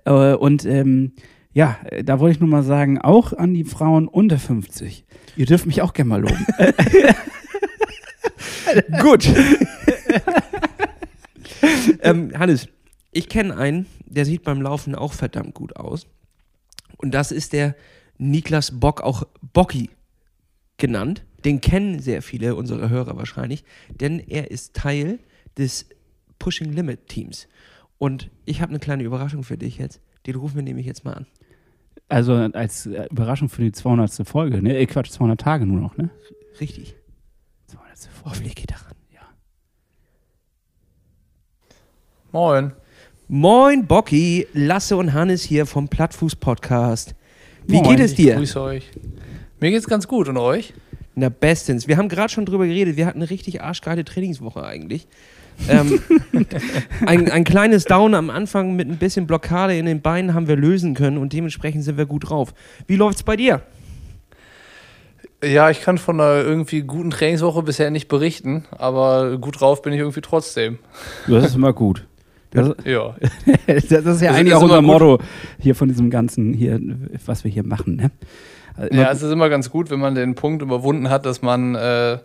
[0.07, 1.13] Äh, und ähm,
[1.59, 5.05] ja, äh, da wollte ich nur mal sagen, auch an die Frauen unter 50.
[5.37, 6.47] Ihr dürft mich auch gerne mal loben.
[9.03, 9.29] Gut.
[12.03, 12.69] ähm, Hannes,
[13.11, 16.07] ich kenne einen, der sieht beim Laufen auch verdammt gut aus.
[16.97, 17.75] Und das ist der
[18.19, 19.91] Niklas Bock, auch Bocki
[20.77, 21.25] genannt.
[21.45, 25.19] Den kennen sehr viele unserer Hörer wahrscheinlich, denn er ist Teil
[25.57, 25.87] des
[26.39, 27.49] Pushing Limit Teams.
[27.99, 30.01] Und ich habe eine kleine Überraschung für dich jetzt.
[30.25, 31.27] Den rufen wir nämlich jetzt mal an.
[32.09, 34.27] Also als äh, Überraschung für die 200.
[34.27, 34.77] Folge, ne?
[34.79, 36.11] Äh, Quatsch, 200 Tage nur noch, ne?
[36.61, 36.95] Richtig.
[37.67, 37.99] 200.
[37.99, 38.31] Folge.
[38.31, 38.95] Hoffentlich geht er ran.
[39.15, 39.21] Ja.
[42.33, 42.73] Moin.
[43.29, 47.15] Moin, Bocki, Lasse und Hannes hier vom Plattfuß Podcast.
[47.67, 48.37] Wie Moin, geht es Ich dir?
[48.37, 48.91] grüße euch.
[49.61, 50.73] Mir geht's ganz gut und euch?
[51.15, 51.89] Na, bestens.
[51.89, 52.97] Wir haben gerade schon drüber geredet.
[52.97, 55.09] Wir hatten eine richtig arschgeile Trainingswoche eigentlich.
[55.69, 56.01] Ähm,
[57.07, 60.57] ein, ein kleines Down am Anfang mit ein bisschen Blockade in den Beinen haben wir
[60.57, 62.55] lösen können und dementsprechend sind wir gut drauf.
[62.87, 63.63] Wie läuft's bei dir?
[65.43, 69.93] Ja, ich kann von einer irgendwie guten Trainingswoche bisher nicht berichten, aber gut drauf bin
[69.93, 70.79] ich irgendwie trotzdem.
[71.29, 72.07] Das ist immer gut.
[72.51, 73.15] Das, Ja.
[73.67, 74.83] das ist ja Das eigentlich ist auch unser.
[74.83, 75.19] Motto
[75.61, 76.81] hier von diesem ganzen hier,
[77.25, 77.97] was wir hier machen.
[77.97, 78.11] Ne?
[78.75, 81.77] Also Ja, es ist immer ganz gut, wenn man den Punkt überwunden hat, dass man
[81.77, 82.19] äh,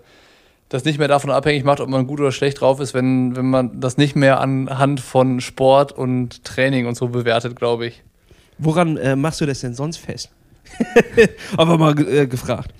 [0.73, 3.47] das nicht mehr davon abhängig macht, ob man gut oder schlecht drauf ist, wenn, wenn
[3.47, 8.01] man das nicht mehr anhand von Sport und Training und so bewertet, glaube ich.
[8.57, 10.31] Woran äh, machst du das denn sonst fest?
[11.57, 12.73] Aber mal äh, gefragt.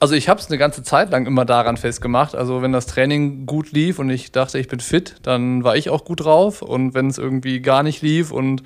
[0.00, 2.34] Also ich habe es eine ganze Zeit lang immer daran festgemacht.
[2.34, 5.90] Also wenn das Training gut lief und ich dachte, ich bin fit, dann war ich
[5.90, 6.62] auch gut drauf.
[6.62, 8.62] Und wenn es irgendwie gar nicht lief und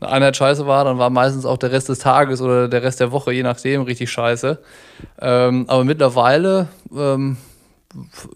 [0.00, 3.00] eine Einheit scheiße war, dann war meistens auch der Rest des Tages oder der Rest
[3.00, 4.58] der Woche, je nachdem, richtig scheiße.
[5.18, 7.38] Ähm, aber mittlerweile ähm,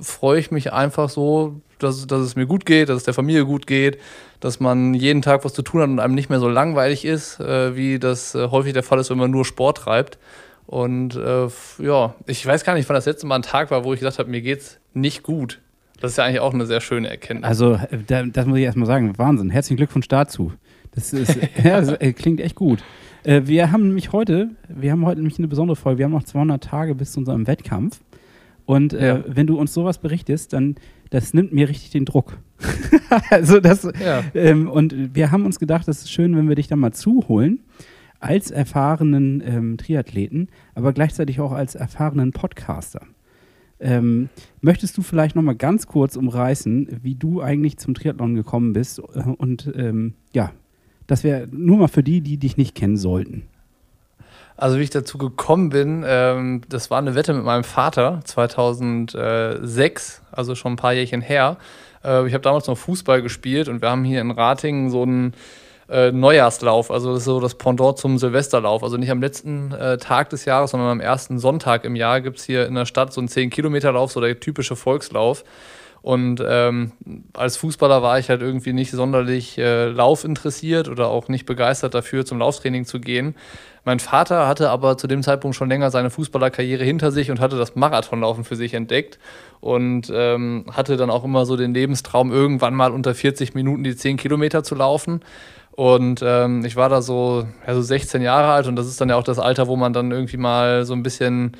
[0.00, 3.44] freue ich mich einfach so, dass, dass es mir gut geht, dass es der Familie
[3.44, 3.98] gut geht,
[4.40, 7.40] dass man jeden Tag was zu tun hat und einem nicht mehr so langweilig ist,
[7.40, 10.18] äh, wie das äh, häufig der Fall ist, wenn man nur Sport treibt.
[10.66, 13.92] Und äh, ja, ich weiß gar nicht, wann das letzte Mal ein Tag war, wo
[13.92, 15.60] ich gesagt habe, mir geht's nicht gut.
[16.00, 17.48] Das ist ja eigentlich auch eine sehr schöne Erkenntnis.
[17.48, 19.16] Also, äh, da, das muss ich erstmal sagen.
[19.16, 19.50] Wahnsinn.
[19.50, 20.52] Herzlichen Glückwunsch dazu.
[20.94, 22.82] Das, ist, ja, das äh, klingt echt gut.
[23.22, 25.98] Äh, wir haben nämlich heute, wir haben heute nämlich eine besondere Folge.
[25.98, 28.00] Wir haben noch 200 Tage bis zu unserem Wettkampf.
[28.66, 29.24] Und äh, Ja.
[29.26, 30.74] wenn du uns sowas berichtest, dann
[31.10, 32.38] das nimmt mir richtig den Druck.
[33.30, 34.24] also das, Ja.
[34.34, 37.60] ähm, und wir haben uns gedacht, das ist schön, wenn wir dich da mal zuholen
[38.18, 43.02] als erfahrenen ähm, Triathleten, aber gleichzeitig auch als erfahrenen Podcaster.
[43.78, 44.30] Ähm,
[44.62, 48.98] möchtest du vielleicht noch mal ganz kurz umreißen, wie du eigentlich zum Triathlon gekommen bist?
[48.98, 50.52] Äh, Und ähm, ja,
[51.06, 53.42] das wäre nur mal für die, die dich nicht kennen sollten.
[54.56, 60.22] Also wie ich dazu gekommen bin, ähm, das war eine Wette mit meinem Vater 2006,
[60.32, 61.58] also schon ein paar Jährchen her.
[62.02, 65.34] Äh, ich habe damals noch Fußball gespielt und wir haben hier in Ratingen so einen
[65.90, 68.82] äh, Neujahrslauf, also das ist so das Pendant zum Silvesterlauf.
[68.82, 72.38] Also nicht am letzten äh, Tag des Jahres, sondern am ersten Sonntag im Jahr gibt
[72.38, 75.44] es hier in der Stadt so einen 10-Kilometer-Lauf, so der typische Volkslauf.
[76.06, 76.92] Und ähm,
[77.32, 82.24] als Fußballer war ich halt irgendwie nicht sonderlich äh, laufinteressiert oder auch nicht begeistert dafür,
[82.24, 83.34] zum Lauftraining zu gehen.
[83.84, 87.58] Mein Vater hatte aber zu dem Zeitpunkt schon länger seine Fußballerkarriere hinter sich und hatte
[87.58, 89.18] das Marathonlaufen für sich entdeckt
[89.58, 93.96] und ähm, hatte dann auch immer so den Lebenstraum, irgendwann mal unter 40 Minuten die
[93.96, 95.22] 10 Kilometer zu laufen.
[95.72, 99.08] Und ähm, ich war da so, ja, so 16 Jahre alt und das ist dann
[99.08, 101.56] ja auch das Alter, wo man dann irgendwie mal so ein bisschen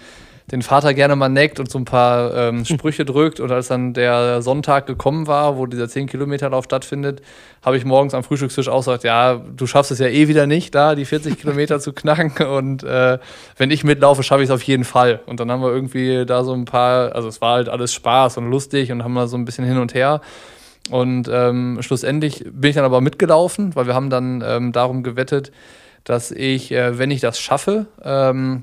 [0.50, 3.40] den Vater gerne mal neckt und so ein paar ähm, Sprüche drückt.
[3.40, 7.20] Und als dann der Sonntag gekommen war, wo dieser 10-Kilometer-Lauf stattfindet,
[7.64, 10.74] habe ich morgens am Frühstückstisch auch gesagt, ja, du schaffst es ja eh wieder nicht,
[10.74, 12.46] da die 40 Kilometer zu knacken.
[12.46, 13.18] Und äh,
[13.56, 15.20] wenn ich mitlaufe, schaffe ich es auf jeden Fall.
[15.26, 18.36] Und dann haben wir irgendwie da so ein paar, also es war halt alles Spaß
[18.36, 20.20] und lustig und haben da so ein bisschen hin und her.
[20.90, 25.50] Und ähm, schlussendlich bin ich dann aber mitgelaufen, weil wir haben dann ähm, darum gewettet,
[26.04, 28.62] dass ich, äh, wenn ich das schaffe, ähm,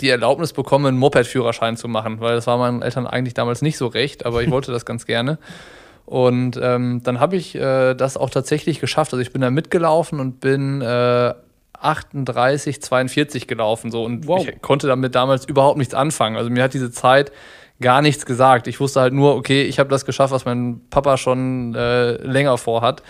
[0.00, 3.76] die Erlaubnis bekomme, einen Moped-Führerschein zu machen, weil das war meinen Eltern eigentlich damals nicht
[3.76, 5.38] so recht, aber ich wollte das ganz gerne.
[6.06, 9.12] Und ähm, dann habe ich äh, das auch tatsächlich geschafft.
[9.12, 11.34] Also ich bin da mitgelaufen und bin äh,
[11.80, 14.46] 38, 42 gelaufen so und Wow.
[14.46, 16.36] ich konnte damit damals überhaupt nichts anfangen.
[16.36, 17.32] Also mir hat diese Zeit
[17.80, 18.66] gar nichts gesagt.
[18.66, 22.58] Ich wusste halt nur, okay, ich habe das geschafft, was mein Papa schon äh, länger
[22.58, 23.02] vorhat.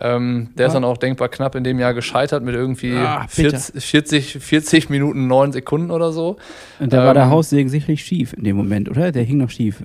[0.00, 0.74] Ähm, der ist Ah.
[0.74, 3.58] dann auch denkbar knapp in dem Jahr gescheitert mit irgendwie Ah, bitter.
[3.58, 6.36] 40, 40, 40 Minuten 9 Sekunden oder so.
[6.78, 9.12] Und da war der Ähm, Haussegen sicherlich schief in dem Moment, oder?
[9.12, 9.84] Der hing noch schief.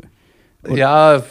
[0.63, 1.21] Und- Ja,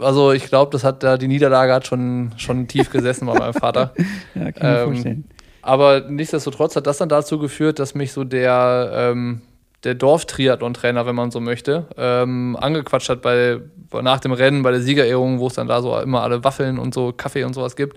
[0.00, 3.52] also ich glaube, das hat da die Niederlage hat schon, schon tief gesessen bei meinem
[3.54, 3.92] Vater.
[4.34, 5.24] Ja, kann ich mir Ähm, vorstellen.
[5.62, 9.42] Aber nichtsdestotrotz hat das dann dazu geführt, dass mich so der, ähm,
[9.84, 13.60] der Dorf-Triathlon-Trainer, wenn man so möchte, ähm, angequatscht hat bei,
[14.02, 16.92] nach dem Rennen, bei der Siegerehrung, wo es dann da so immer alle Waffeln und
[16.92, 17.96] so Kaffee und sowas gibt.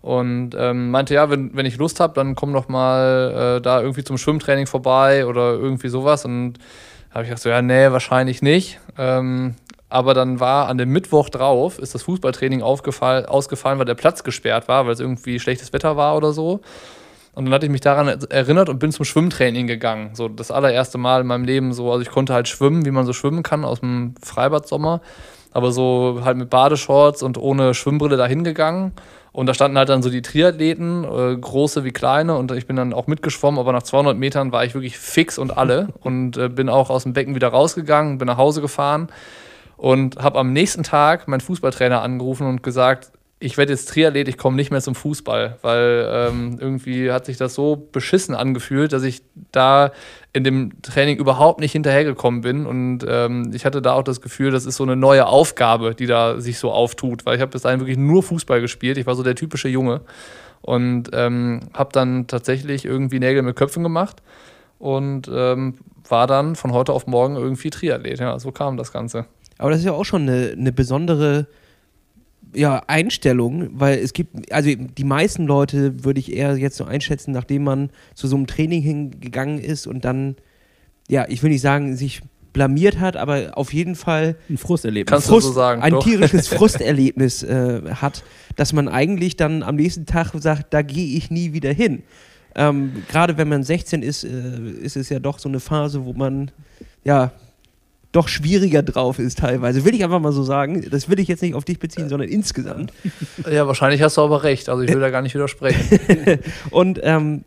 [0.00, 3.80] Und ähm, meinte, ja, wenn, wenn ich Lust habe, dann komm doch mal äh, da
[3.80, 6.24] irgendwie zum Schwimmtraining vorbei oder irgendwie sowas.
[6.24, 6.58] Und
[7.08, 8.78] da habe ich gedacht, so, ja, nee, wahrscheinlich nicht.
[8.98, 9.54] Ähm,
[9.88, 14.68] aber dann war an dem Mittwoch drauf, ist das Fußballtraining ausgefallen, weil der Platz gesperrt
[14.68, 16.60] war, weil es irgendwie schlechtes Wetter war oder so.
[17.34, 20.10] Und dann hatte ich mich daran erinnert und bin zum Schwimmtraining gegangen.
[20.14, 21.90] So das allererste Mal in meinem Leben so.
[21.90, 25.00] Also ich konnte halt schwimmen, wie man so schwimmen kann aus dem Freibad-Sommer.
[25.50, 28.92] Aber so halt mit Badeshorts und ohne Schwimmbrille dahin gegangen.
[29.32, 32.36] Und da standen halt dann so die Triathleten, äh, große wie kleine.
[32.36, 35.56] Und ich bin dann auch mitgeschwommen, aber nach 200 Metern war ich wirklich fix und
[35.56, 35.88] alle.
[36.02, 39.08] Und äh, bin auch aus dem Becken wieder rausgegangen, bin nach Hause gefahren
[39.76, 43.10] und habe am nächsten Tag meinen Fußballtrainer angerufen und gesagt,
[43.44, 47.36] ich werde jetzt Triathlet, ich komme nicht mehr zum Fußball, weil ähm, irgendwie hat sich
[47.36, 49.92] das so beschissen angefühlt, dass ich da
[50.32, 52.64] in dem Training überhaupt nicht hinterhergekommen bin.
[52.64, 56.06] Und ähm, ich hatte da auch das Gefühl, das ist so eine neue Aufgabe, die
[56.06, 58.96] da sich so auftut, weil ich habe bis dahin wirklich nur Fußball gespielt.
[58.96, 60.00] Ich war so der typische Junge
[60.62, 64.22] und ähm, habe dann tatsächlich irgendwie Nägel mit Köpfen gemacht
[64.78, 65.74] und ähm,
[66.08, 68.20] war dann von heute auf morgen irgendwie Triathlet.
[68.20, 69.26] Ja, so kam das Ganze.
[69.58, 71.46] Aber das ist ja auch schon eine, eine besondere
[72.54, 77.32] ja, Einstellung, weil es gibt, also die meisten Leute würde ich eher jetzt so einschätzen,
[77.32, 80.36] nachdem man zu so einem Training hingegangen ist und dann,
[81.08, 85.10] ja, ich will nicht sagen, sich blamiert hat, aber auf jeden Fall ein Frusterlebnis.
[85.10, 85.82] Kannst Frust, du so sagen?
[85.82, 86.04] ein doch.
[86.04, 88.22] tierisches Frusterlebnis äh, hat,
[88.56, 92.04] dass man eigentlich dann am nächsten Tag sagt, da gehe ich nie wieder hin.
[92.54, 94.28] Ähm, Gerade wenn man 16 ist, äh,
[94.80, 96.52] ist es ja doch so eine Phase, wo man
[97.02, 97.32] ja
[98.14, 99.84] doch schwieriger drauf ist teilweise.
[99.84, 100.88] Will ich einfach mal so sagen.
[100.88, 102.92] Das will ich jetzt nicht auf dich beziehen, sondern insgesamt.
[103.50, 104.68] Ja, wahrscheinlich hast du aber recht.
[104.68, 106.38] Also ich will da gar nicht widersprechen.
[106.70, 107.44] Und ähm,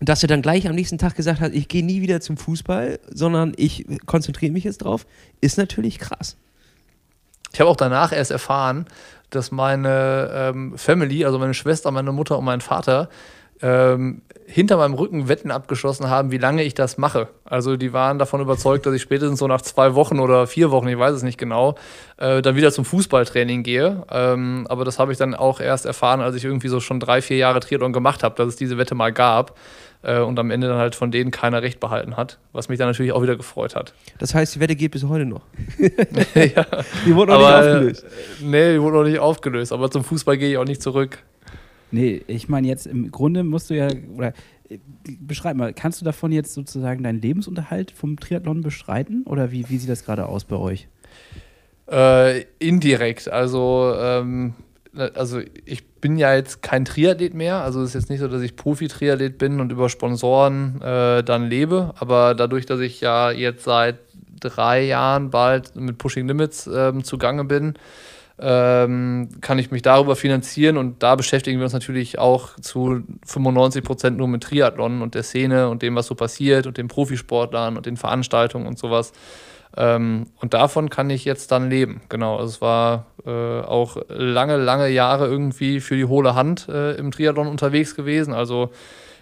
[0.00, 3.00] dass er dann gleich am nächsten Tag gesagt hat, ich gehe nie wieder zum Fußball,
[3.10, 5.06] sondern ich konzentriere mich jetzt drauf,
[5.40, 6.36] ist natürlich krass.
[7.52, 8.86] Ich habe auch danach erst erfahren,
[9.30, 13.08] dass meine ähm, Family, also meine Schwester, meine Mutter und mein Vater,
[13.62, 17.28] ähm, hinter meinem Rücken Wetten abgeschlossen haben, wie lange ich das mache.
[17.44, 20.88] Also die waren davon überzeugt, dass ich spätestens so nach zwei Wochen oder vier Wochen,
[20.88, 21.74] ich weiß es nicht genau,
[22.16, 24.04] äh, dann wieder zum Fußballtraining gehe.
[24.10, 27.22] Ähm, aber das habe ich dann auch erst erfahren, als ich irgendwie so schon drei,
[27.22, 29.56] vier Jahre Triathlon gemacht habe, dass es diese Wette mal gab.
[30.02, 32.86] Äh, und am Ende dann halt von denen keiner recht behalten hat, was mich dann
[32.88, 33.94] natürlich auch wieder gefreut hat.
[34.18, 35.40] Das heißt, die Wette geht bis heute noch.
[36.34, 36.64] ja.
[37.04, 38.04] Die wurde noch Aber, nicht aufgelöst.
[38.04, 41.18] äh, Nee, die wurde noch nicht aufgelöst, aber zum Fußball gehe ich auch nicht zurück.
[41.90, 44.32] Nee, ich meine jetzt im Grunde musst du ja, oder
[44.68, 44.78] äh,
[45.20, 49.24] beschreib mal, kannst du davon jetzt sozusagen deinen Lebensunterhalt vom Triathlon bestreiten?
[49.24, 50.88] Oder wie, wie sieht das gerade aus bei euch?
[51.90, 54.54] Äh, indirekt, also, ähm,
[55.14, 58.42] also ich bin ja jetzt kein Triathlet mehr, also es ist jetzt nicht so, dass
[58.42, 63.64] ich Profi-Triathlet bin und über Sponsoren äh, dann lebe, aber dadurch, dass ich ja jetzt
[63.64, 63.98] seit
[64.40, 67.74] drei Jahren bald mit Pushing Limits ähm, zugange bin,
[68.38, 73.82] ähm, kann ich mich darüber finanzieren und da beschäftigen wir uns natürlich auch zu 95
[73.82, 77.76] Prozent nur mit Triathlon und der Szene und dem, was so passiert und den Profisportlern
[77.76, 79.12] und den Veranstaltungen und sowas.
[79.76, 82.02] Ähm, und davon kann ich jetzt dann leben.
[82.08, 86.92] Genau, also es war äh, auch lange, lange Jahre irgendwie für die hohle Hand äh,
[86.92, 88.34] im Triathlon unterwegs gewesen.
[88.34, 88.70] Also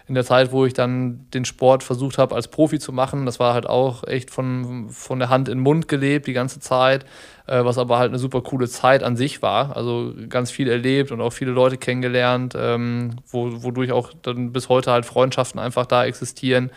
[0.07, 3.41] in der Zeit, wo ich dann den Sport versucht habe, als Profi zu machen, das
[3.41, 7.07] war halt auch echt von, von der Hand in den Mund gelebt die ganze Zeit,
[7.47, 9.75] äh, was aber halt eine super coole Zeit an sich war.
[9.77, 14.69] Also ganz viel erlebt und auch viele Leute kennengelernt, ähm, wo, wodurch auch dann bis
[14.69, 16.71] heute halt Freundschaften einfach da existieren.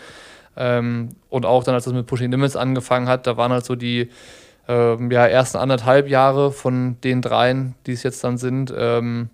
[0.56, 3.76] Ähm, und auch dann, als das mit Pushing Limits angefangen hat, da waren halt so
[3.76, 4.10] die
[4.70, 9.30] ähm, ja, ersten anderthalb Jahre von den dreien, die es jetzt dann sind, ähm,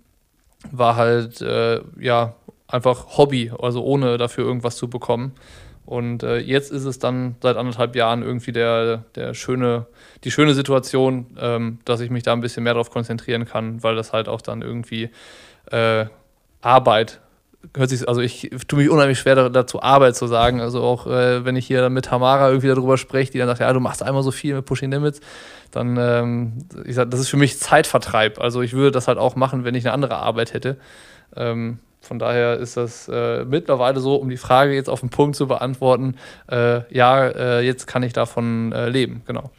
[0.70, 2.34] war halt äh, ja
[2.74, 5.32] einfach Hobby, also ohne dafür irgendwas zu bekommen.
[5.86, 9.86] Und äh, jetzt ist es dann seit anderthalb Jahren irgendwie der, der schöne,
[10.24, 13.94] die schöne Situation, ähm, dass ich mich da ein bisschen mehr darauf konzentrieren kann, weil
[13.94, 15.10] das halt auch dann irgendwie
[15.70, 16.06] äh,
[16.62, 17.20] Arbeit
[17.76, 20.60] hört sich, also ich tue mich unheimlich schwer da- dazu, Arbeit zu sagen.
[20.60, 23.72] Also auch äh, wenn ich hier mit Tamara irgendwie darüber spreche, die dann sagt, ja,
[23.72, 25.20] du machst einmal so viel mit Pushing Limits,
[25.70, 26.52] dann, ähm,
[26.84, 28.40] ich sag, das ist für mich Zeitvertreib.
[28.40, 30.76] Also ich würde das halt auch machen, wenn ich eine andere Arbeit hätte.
[31.36, 35.36] Ähm, von daher ist das äh, mittlerweile so, um die Frage jetzt auf den Punkt
[35.36, 36.16] zu beantworten,
[36.50, 39.50] äh, ja, äh, jetzt kann ich davon äh, leben, genau.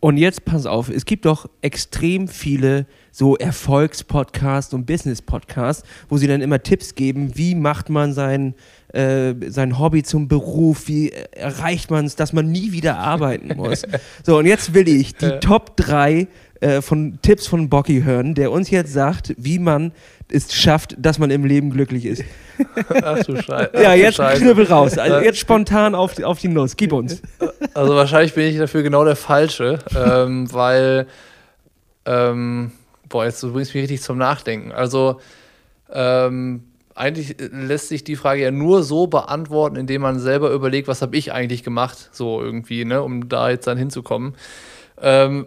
[0.00, 6.26] Und jetzt pass auf, es gibt doch extrem viele so Erfolgspodcasts und Business-Podcasts, wo sie
[6.26, 8.54] dann immer Tipps geben, wie macht man sein,
[8.92, 13.84] äh, sein Hobby zum Beruf, wie erreicht man es, dass man nie wieder arbeiten muss.
[14.22, 15.38] so, und jetzt will ich die Ja.
[15.38, 16.28] Top 3
[16.60, 19.92] äh, von Tipps von Bocky hören, der uns jetzt sagt, wie man
[20.28, 22.24] es schafft, dass man im Leben glücklich ist.
[23.02, 23.70] Ach du Scheiße.
[23.80, 24.96] Ja, jetzt knüppel raus.
[24.98, 26.76] Also jetzt spontan auf, die- auf die Nuss.
[26.76, 27.22] Gib uns.
[27.74, 31.06] Also wahrscheinlich bin ich dafür genau der Falsche, ähm, weil,
[32.06, 32.72] ähm,
[33.08, 34.72] boah, jetzt du bringst mich richtig zum Nachdenken.
[34.72, 35.20] Also
[35.92, 36.64] ähm,
[36.94, 41.16] eigentlich lässt sich die Frage ja nur so beantworten, indem man selber überlegt, was habe
[41.16, 44.34] ich eigentlich gemacht, so irgendwie, ne, um da jetzt dann hinzukommen.
[45.00, 45.46] Ähm,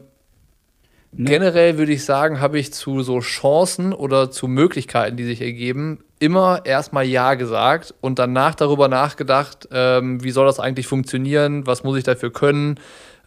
[1.12, 1.30] Ne?
[1.30, 6.00] Generell würde ich sagen, habe ich zu so Chancen oder zu Möglichkeiten, die sich ergeben,
[6.20, 11.84] immer erstmal Ja gesagt und danach darüber nachgedacht, ähm, wie soll das eigentlich funktionieren, was
[11.84, 12.80] muss ich dafür können,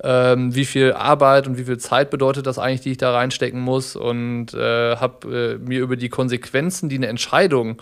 [0.03, 3.61] ähm, wie viel Arbeit und wie viel Zeit bedeutet das eigentlich, die ich da reinstecken
[3.61, 7.81] muss und äh, habe äh, mir über die Konsequenzen, die eine Entscheidung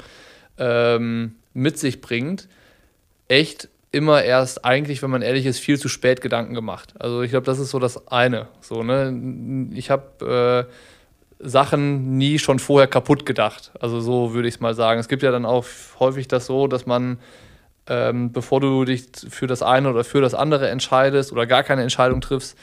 [0.58, 2.48] ähm, mit sich bringt,
[3.28, 6.94] echt immer erst eigentlich, wenn man ehrlich ist, viel zu spät Gedanken gemacht.
[6.98, 8.48] Also ich glaube, das ist so das eine.
[8.60, 9.68] So, ne?
[9.74, 10.68] Ich habe
[11.42, 13.72] Sachen nie schon vorher kaputt gedacht.
[13.80, 15.00] Also so würde ich es mal sagen.
[15.00, 15.64] Es gibt ja dann auch
[15.98, 17.18] häufig das so, dass man,
[17.86, 21.82] ähm, bevor du dich für das eine oder für das andere entscheidest oder gar keine
[21.82, 22.56] Entscheidung triffst,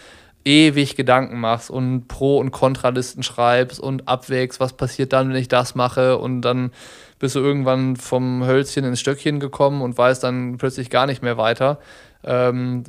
[0.45, 5.49] ewig Gedanken machst und Pro- und Kontralisten schreibst und abwägst, was passiert dann, wenn ich
[5.49, 6.71] das mache und dann
[7.19, 11.37] bist du irgendwann vom Hölzchen ins Stöckchen gekommen und weißt dann plötzlich gar nicht mehr
[11.37, 11.79] weiter.
[12.23, 12.83] Ähm,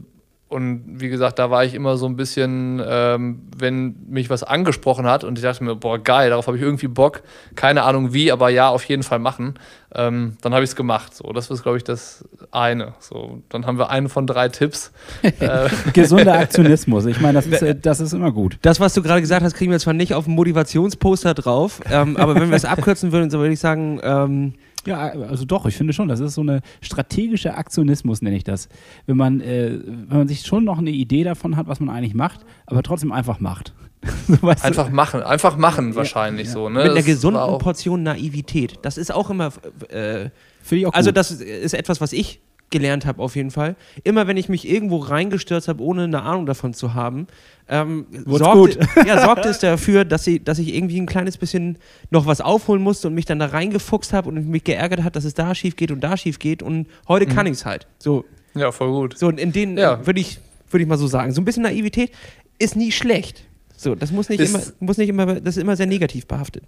[0.49, 5.07] und wie gesagt, da war ich immer so ein bisschen, ähm, wenn mich was angesprochen
[5.07, 7.23] hat und ich dachte mir, boah, geil, darauf habe ich irgendwie Bock.
[7.55, 9.55] Keine Ahnung wie, aber ja, auf jeden Fall machen.
[9.95, 11.15] Ähm, dann habe ich es gemacht.
[11.15, 12.95] So, das ist, glaube ich, das eine.
[12.99, 14.91] So, dann haben wir einen von drei Tipps.
[15.23, 15.69] äh.
[15.93, 17.05] Gesunder Aktionismus.
[17.05, 18.59] Ich meine, das ist, äh, das ist immer gut.
[18.63, 22.17] Das, was du gerade gesagt hast, kriegen wir zwar nicht auf dem Motivationsposter drauf, ähm,
[22.17, 24.55] aber wenn wir es abkürzen würden, so würde ich sagen, ähm,
[24.87, 28.69] ja, also doch, ich finde schon, das ist so eine strategische Aktionismus, nenne ich das.
[29.07, 32.15] Wenn man, äh, wenn man sich schon noch eine Idee davon hat, was man eigentlich
[32.15, 33.75] macht, aber trotzdem einfach macht.
[34.29, 34.95] so, einfach du?
[34.95, 36.53] machen, einfach machen wahrscheinlich ja.
[36.53, 36.69] so.
[36.69, 36.85] Ne?
[36.85, 38.79] Mit einer gesunden Portion Naivität.
[38.83, 39.53] Das ist auch immer.
[39.91, 40.31] Äh,
[40.71, 42.41] ich auch also, das ist etwas, was ich
[42.71, 43.77] gelernt habe, auf jeden Fall.
[44.05, 47.27] Immer wenn ich mich irgendwo reingestürzt habe, ohne eine Ahnung davon zu haben,
[47.69, 51.79] ähm, sorgte, ja, sorgte es dafür, dass, sie, dass ich irgendwie ein kleines bisschen
[52.11, 55.25] noch was aufholen musste und mich dann da reingefuchst habe und mich geärgert hat, dass
[55.25, 57.31] es da schief geht und da schief geht und heute mhm.
[57.31, 57.87] kann ich es halt.
[57.99, 58.25] So.
[58.55, 59.19] Ja, voll gut.
[59.19, 60.05] So, und in denen ja.
[60.07, 60.39] würde ich,
[60.71, 62.11] würd ich mal so sagen, so ein bisschen Naivität
[62.59, 63.45] ist nie schlecht.
[63.77, 66.65] So, das muss nicht, immer, muss nicht immer, das ist immer sehr negativ behaftet.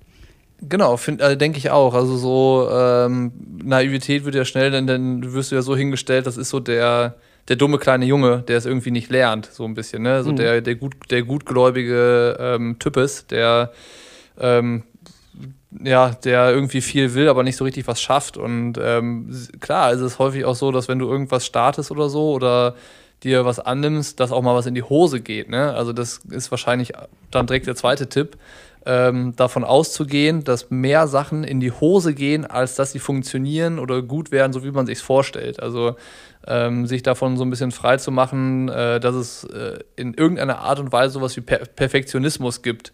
[0.63, 1.95] Genau, äh, denke ich auch.
[1.95, 3.33] Also so ähm,
[3.63, 7.17] Naivität wird ja schnell, denn dann wirst du ja so hingestellt, das ist so der,
[7.49, 10.23] der dumme kleine Junge, der es irgendwie nicht lernt, so ein bisschen, ne?
[10.23, 10.37] So mhm.
[10.37, 13.73] der, der, gut, der gutgläubige ähm, Typ ist, der
[14.39, 14.83] ähm,
[15.85, 18.37] ja, der irgendwie viel will, aber nicht so richtig was schafft.
[18.37, 19.31] Und ähm,
[19.61, 22.75] klar, es ist häufig auch so, dass wenn du irgendwas startest oder so oder
[23.23, 25.49] dir was annimmst, dass auch mal was in die Hose geht.
[25.49, 25.73] Ne?
[25.75, 26.93] Also das ist wahrscheinlich
[27.31, 28.37] dann direkt der zweite Tipp
[28.87, 34.03] ähm, davon auszugehen, dass mehr Sachen in die Hose gehen, als dass sie funktionieren oder
[34.03, 35.61] gut werden, so wie man sich vorstellt.
[35.61, 35.97] Also
[36.47, 40.61] ähm, sich davon so ein bisschen frei zu machen, äh, dass es äh, in irgendeiner
[40.61, 42.93] Art und Weise sowas wie per Perfektionismus gibt.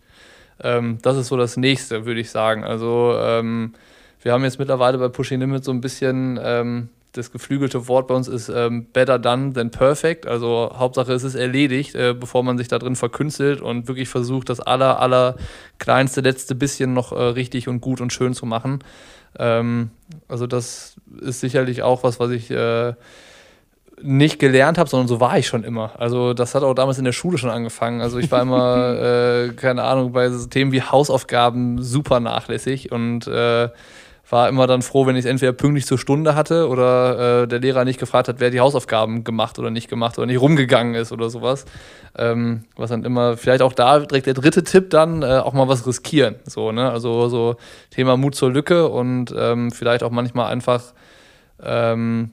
[0.63, 2.65] Ähm, das ist so das Nächste, würde ich sagen.
[2.65, 3.75] Also ähm,
[4.23, 8.15] wir haben jetzt mittlerweile bei Pushing Limit so ein bisschen ähm, das geflügelte Wort bei
[8.15, 10.27] uns ist ähm, better done than perfect.
[10.27, 14.49] Also Hauptsache es ist erledigt, äh, bevor man sich da drin verkünstelt und wirklich versucht,
[14.49, 15.37] das aller, aller
[15.79, 18.81] kleinste, letzte bisschen noch äh, richtig und gut und schön zu machen.
[19.39, 19.91] Ähm,
[20.29, 22.95] also das ist sicherlich auch was, was ich äh,
[24.03, 25.93] nicht gelernt habe, sondern so war ich schon immer.
[25.99, 28.01] Also das hat auch damals in der Schule schon angefangen.
[28.01, 33.69] Also ich war immer, äh, keine Ahnung, bei Themen wie Hausaufgaben super nachlässig und äh,
[34.29, 37.61] war immer dann froh, wenn ich es entweder pünktlich zur Stunde hatte oder äh, der
[37.61, 41.13] Lehrer nicht gefragt hat, wer die Hausaufgaben gemacht oder nicht gemacht oder nicht rumgegangen ist
[41.13, 41.65] oder sowas.
[42.19, 45.69] Ähm, was dann immer, vielleicht auch da direkt der dritte Tipp dann, äh, auch mal
[45.69, 46.37] was riskieren.
[46.45, 46.91] So, ne?
[46.91, 47.57] Also so
[47.91, 50.83] Thema Mut zur Lücke und ähm, vielleicht auch manchmal einfach
[51.63, 52.33] ähm,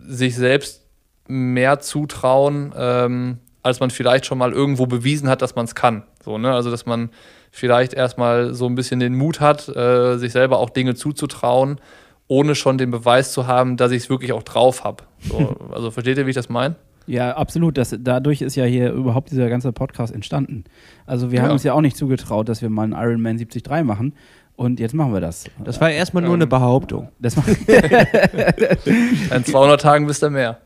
[0.00, 0.86] sich selbst
[1.28, 6.02] mehr zutrauen, ähm, als man vielleicht schon mal irgendwo bewiesen hat, dass man es kann.
[6.24, 6.52] So, ne?
[6.52, 7.10] Also dass man
[7.58, 11.80] vielleicht erstmal so ein bisschen den Mut hat, äh, sich selber auch Dinge zuzutrauen,
[12.28, 15.04] ohne schon den Beweis zu haben, dass ich es wirklich auch drauf habe.
[15.20, 16.76] So, also versteht ihr, wie ich das meine?
[17.06, 17.78] Ja, absolut.
[17.78, 20.64] Das, dadurch ist ja hier überhaupt dieser ganze Podcast entstanden.
[21.06, 21.44] Also wir ja.
[21.44, 24.12] haben uns ja auch nicht zugetraut, dass wir mal einen Ironman 73 machen.
[24.56, 25.44] Und jetzt machen wir das.
[25.64, 27.08] Das war erstmal nur ähm, eine Behauptung.
[27.18, 27.36] Das
[29.34, 30.58] In 200 Tagen bist du mehr.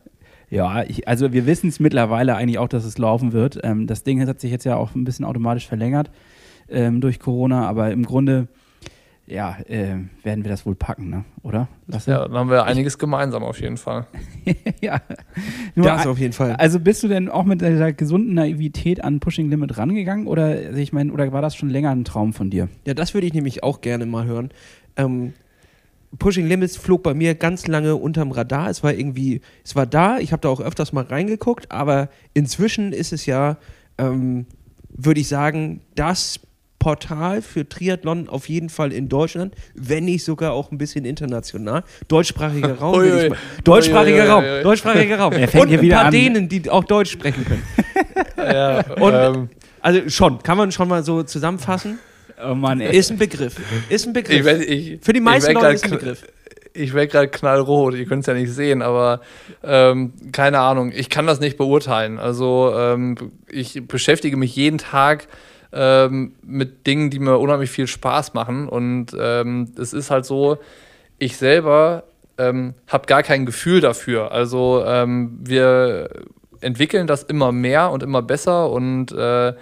[0.50, 3.60] Ja, ich, also wir wissen es mittlerweile eigentlich auch, dass es laufen wird.
[3.62, 6.10] Ähm, das Ding hat sich jetzt ja auch ein bisschen automatisch verlängert
[6.72, 8.48] ähm, durch Corona, aber im Grunde,
[9.26, 11.24] ja, äh, werden wir das wohl packen, ne?
[11.42, 11.68] oder?
[11.86, 12.10] Lasse?
[12.10, 14.06] Ja, dann haben wir einiges gemeinsam auf jeden Fall.
[14.80, 15.00] ja,
[15.74, 16.56] Nur, das auf jeden Fall.
[16.56, 20.78] Also bist du denn auch mit dieser gesunden Naivität an Pushing Limit rangegangen oder, also
[20.78, 22.68] ich meine, oder war das schon länger ein Traum von dir?
[22.86, 24.50] Ja, das würde ich nämlich auch gerne mal hören.
[24.96, 25.32] Ähm,
[26.18, 28.68] Pushing Limits flog bei mir ganz lange unterm Radar.
[28.68, 32.92] Es war irgendwie, es war da, ich habe da auch öfters mal reingeguckt, aber inzwischen
[32.92, 33.56] ist es ja,
[33.98, 34.46] ähm,
[34.90, 36.40] würde ich sagen, das
[36.82, 41.84] Portal für Triathlon auf jeden Fall in Deutschland, wenn nicht sogar auch ein bisschen international.
[42.08, 42.98] Deutschsprachiger Raum.
[42.98, 43.30] Ui, ui.
[43.62, 44.44] Deutschsprachiger ui, Raum.
[44.64, 45.32] Deutschsprachiger Raum.
[45.32, 46.10] Und ein paar an.
[46.10, 47.62] Dänen, die auch Deutsch sprechen können.
[48.36, 49.48] ja, Und, ähm.
[49.80, 52.00] Also schon, kann man schon mal so zusammenfassen.
[52.44, 52.96] Oh Mann, ey.
[52.96, 53.54] Ist ein Begriff.
[53.88, 54.44] Ist ein Begriff.
[54.60, 56.24] Ich, ich, Für die meisten Leute ist ein Begriff
[56.74, 59.20] ich werde gerade knallrot, ihr könnt es ja nicht sehen, aber
[59.62, 62.18] ähm, keine Ahnung, ich kann das nicht beurteilen.
[62.18, 63.16] Also ähm,
[63.50, 65.28] ich beschäftige mich jeden Tag
[65.72, 68.68] ähm, mit Dingen, die mir unheimlich viel Spaß machen.
[68.68, 70.58] Und ähm, es ist halt so,
[71.18, 72.04] ich selber
[72.38, 74.32] ähm, habe gar kein Gefühl dafür.
[74.32, 76.10] Also ähm, wir
[76.60, 79.54] entwickeln das immer mehr und immer besser und äh,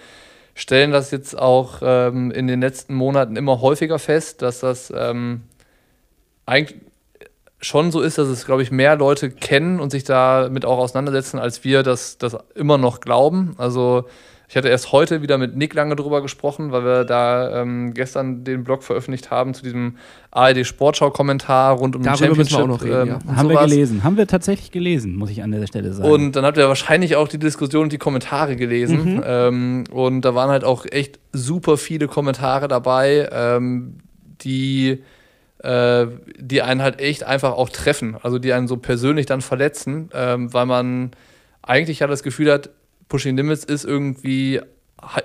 [0.54, 5.42] stellen das jetzt auch ähm, in den letzten Monaten immer häufiger fest, dass das ähm,
[6.46, 6.78] eigentlich
[7.62, 11.38] schon so ist, dass es, glaube ich, mehr Leute kennen und sich damit auch auseinandersetzen,
[11.38, 13.54] als wir das, das immer noch glauben.
[13.58, 14.06] Also
[14.50, 18.42] ich hatte erst heute wieder mit Nick lange drüber gesprochen, weil wir da ähm, gestern
[18.42, 19.94] den Blog veröffentlicht haben zu diesem
[20.32, 22.88] ARD Sportschau-Kommentar rund um Darüber den müssen Championship.
[22.88, 23.36] wir auch noch reden, ähm, ja.
[23.36, 23.70] Haben wir sowas.
[23.70, 24.02] gelesen.
[24.02, 26.10] Haben wir tatsächlich gelesen, muss ich an der Stelle sagen.
[26.10, 29.14] Und dann habt ihr wahrscheinlich auch die Diskussion und die Kommentare gelesen.
[29.14, 29.22] Mhm.
[29.24, 33.98] Ähm, und da waren halt auch echt super viele Kommentare dabei, ähm,
[34.40, 35.04] die,
[35.58, 36.06] äh,
[36.40, 38.16] die einen halt echt einfach auch treffen.
[38.20, 41.12] Also die einen so persönlich dann verletzen, ähm, weil man
[41.62, 42.70] eigentlich ja das Gefühl hat,
[43.10, 44.60] Pushing Limits ist irgendwie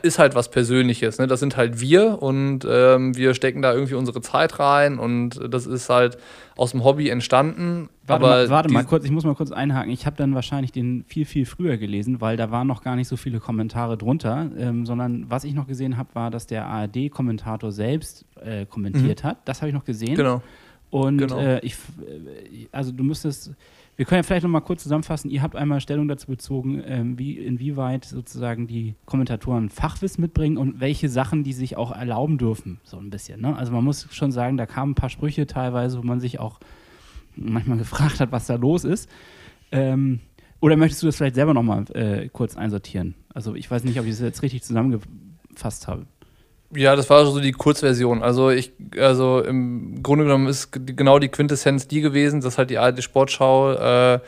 [0.03, 1.19] ist halt was Persönliches.
[1.19, 1.27] Ne?
[1.27, 5.67] Das sind halt wir und ähm, wir stecken da irgendwie unsere Zeit rein und das
[5.67, 6.17] ist halt
[6.55, 7.89] aus dem Hobby entstanden.
[8.07, 9.91] Warte, aber mal, warte mal kurz, ich muss mal kurz einhaken.
[9.91, 13.09] Ich habe dann wahrscheinlich den viel, viel früher gelesen, weil da waren noch gar nicht
[13.09, 17.71] so viele Kommentare drunter, ähm, sondern was ich noch gesehen habe, war, dass der ARD-Kommentator
[17.71, 19.39] selbst äh, kommentiert hat.
[19.45, 20.15] Das habe ich noch gesehen.
[20.15, 20.41] Genau.
[20.89, 21.37] Und Genau.
[21.37, 23.51] äh, ich, äh, also du müsstest,
[23.95, 25.29] wir können ja vielleicht noch mal kurz zusammenfassen.
[25.31, 30.79] Ihr habt einmal Stellung dazu bezogen, ähm, wie inwieweit sozusagen die Kommentatoren Fachwissen mitbringen und
[30.79, 33.41] welche Sachen die sich auch erlauben dürfen, so ein bisschen.
[33.41, 33.55] Ne?
[33.55, 36.59] Also man muss schon sagen, da kamen ein paar Sprüche teilweise, wo man sich auch
[37.35, 39.09] manchmal gefragt hat, was da los ist.
[39.71, 40.19] Ähm,
[40.59, 43.15] oder möchtest du das vielleicht selber noch mal äh, kurz einsortieren?
[43.33, 46.05] Also ich weiß nicht, ob ich das jetzt richtig zusammengefasst habe.
[46.73, 48.23] Ja, das war so die Kurzversion.
[48.23, 52.77] Also ich, also im Grunde genommen ist genau die Quintessenz die gewesen, dass halt die
[52.77, 54.19] ARD Sportschau äh,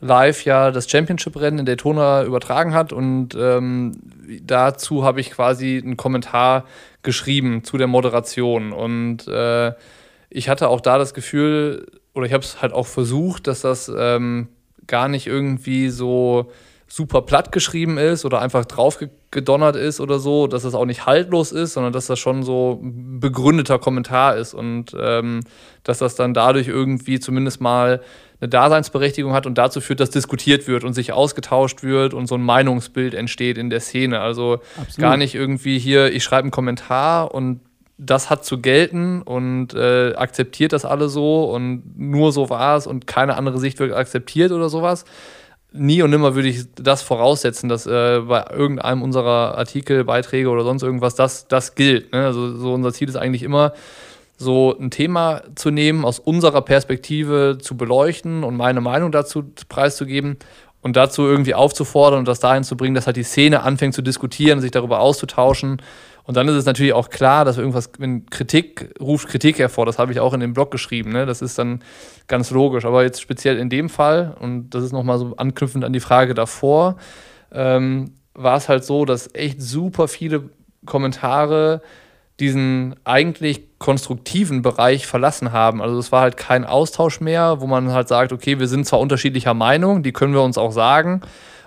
[0.00, 3.92] live ja das Championship-Rennen in Daytona übertragen hat und ähm,
[4.42, 6.64] dazu habe ich quasi einen Kommentar
[7.02, 9.72] geschrieben zu der Moderation und äh,
[10.28, 13.90] ich hatte auch da das Gefühl, oder ich habe es halt auch versucht, dass das
[13.96, 14.48] ähm,
[14.86, 16.50] gar nicht irgendwie so
[16.88, 20.84] super platt geschrieben ist oder einfach drauf ge- gedonnert ist oder so, dass das auch
[20.84, 25.40] nicht haltlos ist, sondern dass das schon so ein begründeter Kommentar ist und ähm,
[25.82, 28.02] dass das dann dadurch irgendwie zumindest mal
[28.40, 32.36] eine Daseinsberechtigung hat und dazu führt, dass diskutiert wird und sich ausgetauscht wird und so
[32.36, 34.20] ein Meinungsbild entsteht in der Szene.
[34.20, 34.98] Also Absolut.
[34.98, 37.60] gar nicht irgendwie hier, ich schreibe einen Kommentar und
[37.98, 42.86] das hat zu gelten und äh, akzeptiert das alle so und nur so war es
[42.86, 45.06] und keine andere Sicht wird akzeptiert oder sowas.
[45.72, 50.64] Nie und nimmer würde ich das voraussetzen, dass äh, bei irgendeinem unserer Artikel, Beiträge oder
[50.64, 52.12] sonst irgendwas das, das gilt.
[52.12, 52.24] Ne?
[52.24, 53.72] Also so unser Ziel ist eigentlich immer,
[54.38, 60.36] so ein Thema zu nehmen, aus unserer Perspektive zu beleuchten und meine Meinung dazu preiszugeben
[60.82, 64.02] und dazu irgendwie aufzufordern und das dahin zu bringen, dass halt die Szene anfängt zu
[64.02, 65.80] diskutieren, sich darüber auszutauschen.
[66.26, 69.98] Und dann ist es natürlich auch klar, dass irgendwas, wenn Kritik ruft Kritik hervor, das
[69.98, 71.24] habe ich auch in dem Blog geschrieben, ne?
[71.24, 71.82] das ist dann
[72.26, 72.84] ganz logisch.
[72.84, 76.34] Aber jetzt speziell in dem Fall, und das ist nochmal so anknüpfend an die Frage
[76.34, 76.96] davor,
[77.52, 80.50] ähm, war es halt so, dass echt super viele
[80.84, 81.80] Kommentare
[82.40, 85.80] diesen eigentlich konstruktiven Bereich verlassen haben.
[85.80, 89.00] Also es war halt kein Austausch mehr, wo man halt sagt, okay, wir sind zwar
[89.00, 91.22] unterschiedlicher Meinung, die können wir uns auch sagen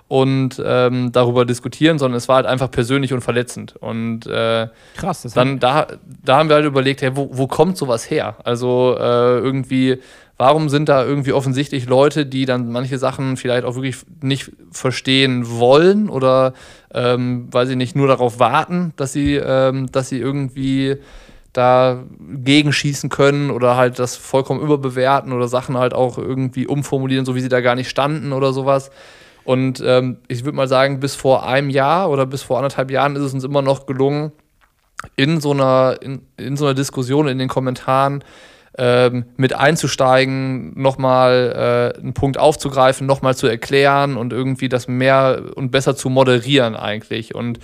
[0.09, 3.75] und ähm, darüber diskutieren, sondern es war halt einfach persönlich und verletzend.
[3.75, 5.85] Und äh, Krass, das dann da,
[6.25, 8.35] da haben wir halt überlegt, hey, wo, wo kommt sowas her?
[8.43, 9.99] Also äh, irgendwie,
[10.35, 15.47] warum sind da irgendwie offensichtlich Leute, die dann manche Sachen vielleicht auch wirklich nicht verstehen
[15.47, 16.53] wollen oder
[16.91, 20.97] ähm, weil sie nicht nur darauf warten, dass sie, ähm, dass sie irgendwie
[21.53, 27.35] da gegenschießen können oder halt das vollkommen überbewerten oder Sachen halt auch irgendwie umformulieren, so
[27.35, 28.89] wie sie da gar nicht standen oder sowas.
[29.49, 33.15] Und ähm, ich würde mal sagen, bis vor einem Jahr oder bis vor anderthalb Jahren
[33.15, 34.31] ist es uns immer noch gelungen,
[35.15, 38.23] in so einer, in, in so einer Diskussion in den Kommentaren
[38.77, 45.41] ähm, mit einzusteigen, nochmal äh, einen Punkt aufzugreifen, nochmal zu erklären und irgendwie das mehr
[45.55, 47.33] und besser zu moderieren eigentlich.
[47.33, 47.57] Und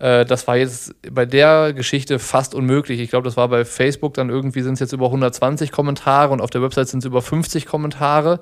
[0.00, 2.98] äh, das war jetzt bei der Geschichte fast unmöglich.
[2.98, 6.40] Ich glaube, das war bei Facebook dann irgendwie sind es jetzt über 120 Kommentare und
[6.40, 8.40] auf der Website sind es über 50 Kommentare.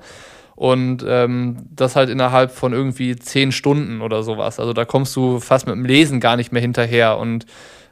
[0.57, 4.59] Und ähm, das halt innerhalb von irgendwie zehn Stunden oder sowas.
[4.59, 7.19] Also da kommst du fast mit dem Lesen gar nicht mehr hinterher.
[7.19, 7.45] Und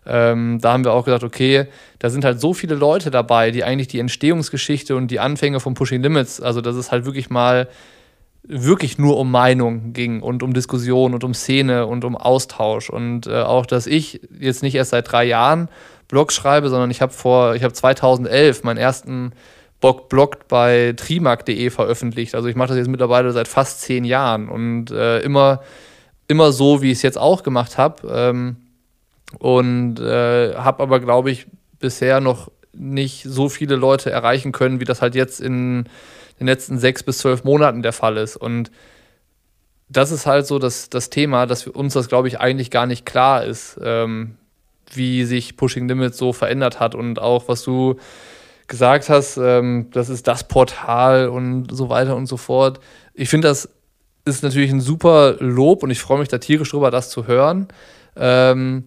[0.08, 1.68] ähm, da haben wir auch gesagt, okay,
[2.00, 5.76] da sind halt so viele Leute dabei, die eigentlich die Entstehungsgeschichte und die Anfänge von
[5.76, 7.68] Pushing Limits, also dass es halt wirklich mal
[8.48, 12.90] wirklich nur um Meinung ging und um Diskussion und um Szene und um Austausch.
[12.90, 15.70] Und äh, auch, dass ich jetzt nicht erst seit drei Jahren
[16.08, 19.34] Blogs schreibe, sondern ich habe vor, ich habe 2011 meinen ersten
[19.82, 22.36] Blog, Blog bei trimark.de veröffentlicht.
[22.36, 25.62] Also ich mache das jetzt mittlerweile seit fast zehn Jahren und äh, immer,
[26.28, 28.08] immer so, wie ich es jetzt auch gemacht habe.
[28.10, 28.56] Ähm,
[29.40, 31.48] und äh, habe aber, glaube ich,
[31.80, 35.86] bisher noch nicht so viele Leute erreichen können, wie das halt jetzt in
[36.40, 38.38] den letzten sechs bis zwölf Monaten der Fall ist.
[38.38, 38.72] Und
[39.90, 43.06] das ist halt so das, das Thema, dass uns das, glaube ich, eigentlich gar nicht
[43.06, 43.80] klar ist.
[43.82, 44.38] Ähm,
[44.94, 47.96] wie sich Pushing Limits so verändert hat und auch was du
[48.68, 52.80] gesagt hast, ähm, das ist das Portal und so weiter und so fort.
[53.14, 53.70] Ich finde, das
[54.26, 57.68] ist natürlich ein super Lob und ich freue mich da tierisch drüber, das zu hören.
[58.16, 58.86] Ähm,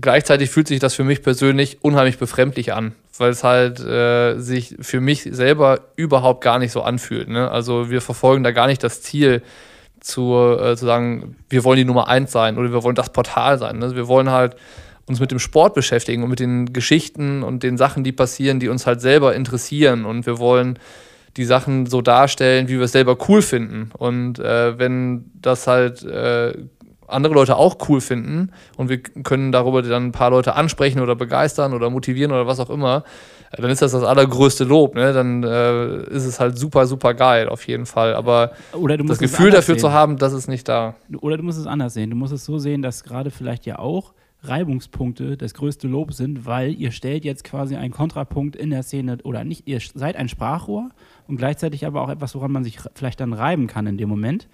[0.00, 4.76] gleichzeitig fühlt sich das für mich persönlich unheimlich befremdlich an, weil es halt äh, sich
[4.80, 7.28] für mich selber überhaupt gar nicht so anfühlt.
[7.28, 7.50] Ne?
[7.50, 9.42] Also wir verfolgen da gar nicht das Ziel,
[10.02, 13.58] zu, äh, zu sagen, wir wollen die Nummer eins sein oder wir wollen das Portal
[13.58, 13.78] sein.
[13.78, 13.94] Ne?
[13.94, 14.56] Wir wollen halt
[15.06, 18.68] uns mit dem Sport beschäftigen und mit den Geschichten und den Sachen, die passieren, die
[18.68, 20.04] uns halt selber interessieren.
[20.04, 20.78] Und wir wollen
[21.36, 23.90] die Sachen so darstellen, wie wir es selber cool finden.
[23.96, 26.52] Und äh, wenn das halt äh,
[27.08, 31.14] andere Leute auch cool finden und wir können darüber dann ein paar Leute ansprechen oder
[31.14, 33.04] begeistern oder motivieren oder was auch immer,
[33.50, 34.94] äh, dann ist das das allergrößte Lob.
[34.94, 35.12] Ne?
[35.12, 38.14] Dann äh, ist es halt super, super geil auf jeden Fall.
[38.14, 38.52] Aber
[39.06, 39.80] das Gefühl dafür sehen.
[39.80, 40.94] zu haben, das ist nicht da.
[41.20, 42.10] Oder du musst es anders sehen.
[42.10, 44.12] Du musst es so sehen, dass gerade vielleicht ja auch
[44.42, 49.18] Reibungspunkte das größte Lob sind, weil ihr stellt jetzt quasi einen Kontrapunkt in der Szene
[49.22, 50.90] oder nicht, ihr seid ein Sprachrohr
[51.28, 54.48] und gleichzeitig aber auch etwas, woran man sich vielleicht dann reiben kann in dem Moment.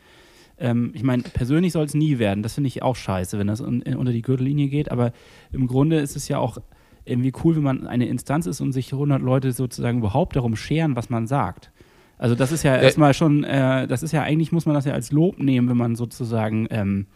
[0.58, 2.42] Ähm, ich meine, persönlich soll es nie werden.
[2.42, 4.90] Das finde ich auch scheiße, wenn das un unter die Gürtellinie geht.
[4.90, 5.12] Aber
[5.52, 6.58] im Grunde ist es ja auch
[7.04, 10.96] irgendwie cool, wenn man eine Instanz ist und sich 100 Leute sozusagen überhaupt darum scheren,
[10.96, 11.70] was man sagt.
[12.18, 14.84] Also das ist ja äh, erstmal schon, äh, das ist ja eigentlich, muss man das
[14.84, 17.06] ja als Lob nehmen, wenn man sozusagen ähm,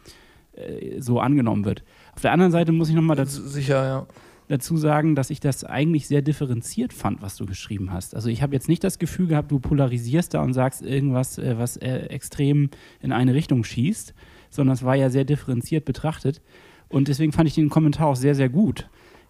[0.54, 1.82] äh, so angenommen wird.
[2.14, 4.06] Auf der anderen Seite muss ich nochmal dazu, Sicher, ja.
[4.48, 8.14] dazu sagen, dass ich das eigentlich sehr differenziert fand, was du geschrieben hast.
[8.14, 11.58] Also ich habe jetzt nicht das Gefühl gehabt, du polarisierst da und sagst irgendwas, äh,
[11.58, 14.14] was äh, extrem in eine Richtung schießt,
[14.50, 16.42] sondern es war ja sehr differenziert betrachtet.
[16.88, 18.88] Und deswegen fand ich den Kommentar auch sehr, sehr gut.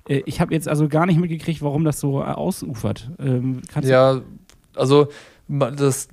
[0.09, 3.11] Äh, ich habe jetzt also gar nicht mitgekriegt, warum das so ausufert.
[3.19, 4.21] Ähm, ja,
[4.75, 5.09] also
[5.49, 6.09] das,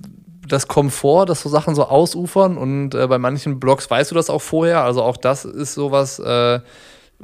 [0.52, 4.14] das kommt vor, dass so Sachen so ausufern und äh, bei manchen Blogs weißt du
[4.14, 4.82] das auch vorher.
[4.82, 6.60] Also auch das ist sowas, äh,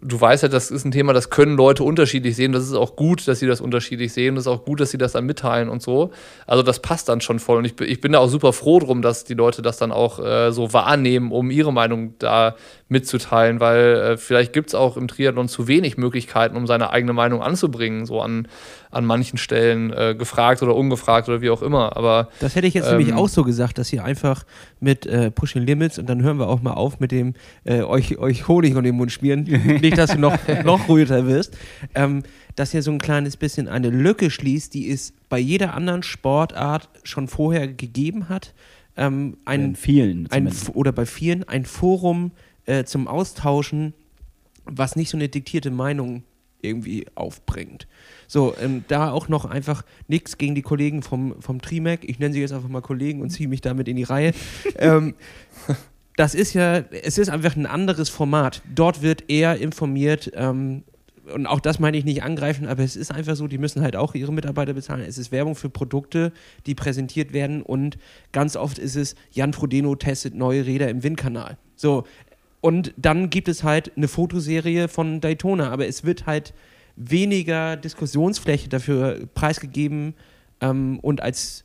[0.01, 2.53] du weißt ja, das ist ein Thema, das können Leute unterschiedlich sehen.
[2.53, 4.35] Das ist auch gut, dass sie das unterschiedlich sehen.
[4.35, 6.11] Das ist auch gut, dass sie das dann mitteilen und so.
[6.47, 7.59] Also das passt dann schon voll.
[7.59, 10.19] Und ich, ich bin da auch super froh drum, dass die Leute das dann auch
[10.19, 12.57] äh, so wahrnehmen, um ihre Meinung da
[12.89, 17.13] mitzuteilen, weil äh, vielleicht gibt es auch im Triathlon zu wenig Möglichkeiten, um seine eigene
[17.13, 18.49] Meinung anzubringen, so an,
[18.97, 21.97] an manchen Stellen äh, gefragt oder ungefragt oder wie auch immer.
[21.97, 24.45] Aber das hätte ich jetzt ähm, nämlich auch so gesagt, dass ihr einfach
[24.81, 27.35] mit äh, Pushing Limits und dann hören wir auch mal auf mit dem
[27.65, 29.43] äh, euch, euch Honig um den Mund schmieren,
[29.81, 31.57] nicht, dass du noch, noch ruhiger wirst,
[31.95, 32.23] ähm,
[32.57, 36.89] dass ihr so ein kleines bisschen eine Lücke schließt, die es bei jeder anderen Sportart
[37.05, 38.55] schon vorher gegeben hat.
[38.97, 42.31] Ähm, ein, vielen ein, oder bei vielen ein Forum
[42.65, 43.93] äh, zum Austauschen,
[44.65, 46.23] was nicht so eine diktierte Meinung
[46.63, 47.87] irgendwie aufbringt.
[48.27, 52.05] So, ähm, da auch noch einfach nichts gegen die Kollegen vom, vom Trimac.
[52.05, 54.33] Ich nenne sie jetzt einfach mal Kollegen und ziehe mich damit in die Reihe.
[54.79, 55.15] ähm,
[56.17, 58.63] das ist ja, es ist einfach ein anderes Format.
[58.75, 60.83] Dort wird eher informiert, ähm,
[61.33, 63.97] und auch das meine ich nicht angreifen, aber es ist einfach so, die müssen halt
[63.97, 65.05] auch ihre Mitarbeiter bezahlen.
[65.07, 66.33] Es ist Werbung für Produkte,
[66.67, 67.99] die präsentiert werden und
[68.33, 71.59] ganz oft ist es, Jan Frodeno testet neue Räder im Windkanal.
[71.75, 72.05] So,
[72.61, 76.55] und dann gibt es halt eine Fotoserie von Daytona, aber es wird halt
[76.97, 80.15] weniger Diskussionsfläche dafür preisgegeben
[80.61, 81.65] ähm, und als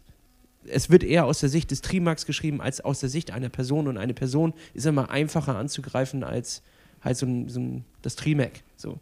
[0.66, 3.88] es wird eher aus der Sicht des Trimax geschrieben als aus der Sicht einer Person
[3.88, 6.62] und eine Person ist immer einfacher anzugreifen als
[7.04, 8.52] halt so, ein, so ein, das Trimac.
[8.78, 9.00] So.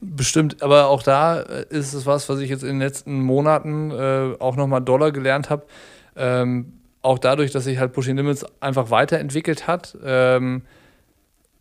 [0.00, 3.90] Bestimmt, aber auch da äh, ist es was, was ich jetzt in den letzten Monaten
[3.90, 5.64] äh, auch nochmal Dollar gelernt habe.
[6.16, 9.96] Ähm, auch dadurch, dass sich halt Pushing Limits einfach weiterentwickelt hat.
[10.04, 10.62] Ähm,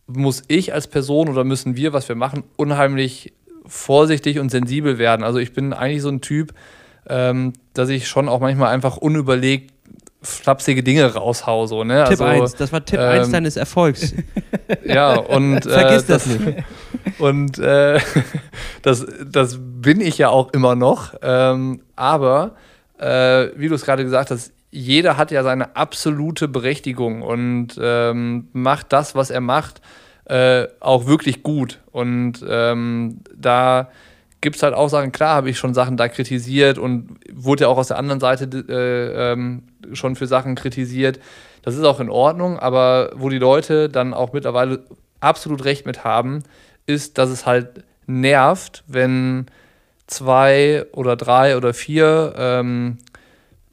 [0.07, 3.31] muss ich als Person oder müssen wir, was wir machen, unheimlich
[3.65, 5.23] vorsichtig und sensibel werden.
[5.23, 6.53] Also ich bin eigentlich so ein Typ,
[7.07, 9.73] ähm, dass ich schon auch manchmal einfach unüberlegt
[10.21, 11.65] flapsige Dinge raushau.
[11.65, 12.05] So, ne?
[12.09, 14.13] Tipp also, 1, das war Tipp ähm, 1 deines Erfolgs.
[14.85, 16.63] Ja, und äh, Vergiss das, das, nicht.
[17.19, 17.99] Und äh,
[18.83, 21.15] das, das bin ich ja auch immer noch.
[21.23, 22.55] Ähm, aber
[22.99, 28.49] äh, wie du es gerade gesagt hast, jeder hat ja seine absolute Berechtigung und ähm,
[28.53, 29.81] macht das, was er macht,
[30.29, 31.79] äh, auch wirklich gut.
[31.91, 33.89] Und ähm, da
[34.41, 37.67] gibt es halt auch Sachen, klar habe ich schon Sachen da kritisiert und wurde ja
[37.67, 39.63] auch aus der anderen Seite äh, ähm,
[39.93, 41.19] schon für Sachen kritisiert.
[41.63, 44.83] Das ist auch in Ordnung, aber wo die Leute dann auch mittlerweile
[45.19, 46.43] absolut recht mit haben,
[46.85, 49.47] ist, dass es halt nervt, wenn
[50.07, 52.97] zwei oder drei oder vier ähm,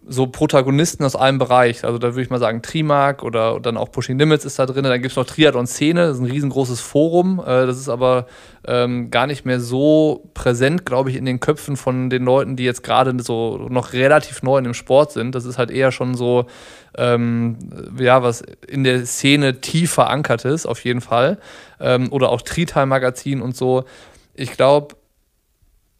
[0.08, 1.84] so Protagonisten aus einem Bereich.
[1.84, 4.84] Also da würde ich mal sagen, Trimark oder dann auch Pushing Limits ist da drin.
[4.84, 7.40] Dann gibt es noch Triathlon Szene, das ist ein riesengroßes Forum.
[7.40, 8.26] Äh, das ist aber
[8.66, 12.64] ähm, gar nicht mehr so präsent, glaube ich, in den Köpfen von den Leuten, die
[12.64, 15.34] jetzt gerade so noch relativ neu in dem Sport sind.
[15.34, 16.46] Das ist halt eher schon so,
[16.96, 17.58] ähm,
[17.98, 21.38] ja, was in der Szene tief verankert ist, auf jeden Fall.
[21.80, 23.84] Ähm, oder auch Trital Magazin und so
[24.36, 24.96] ich glaube,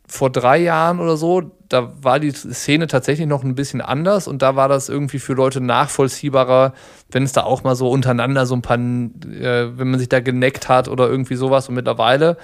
[0.07, 4.43] vor drei Jahren oder so, da war die Szene tatsächlich noch ein bisschen anders und
[4.43, 6.73] da war das irgendwie für Leute nachvollziehbarer,
[7.11, 10.21] wenn es da auch mal so untereinander so ein paar, äh, wenn man sich da
[10.21, 11.69] geneckt hat oder irgendwie sowas.
[11.69, 12.37] Und mittlerweile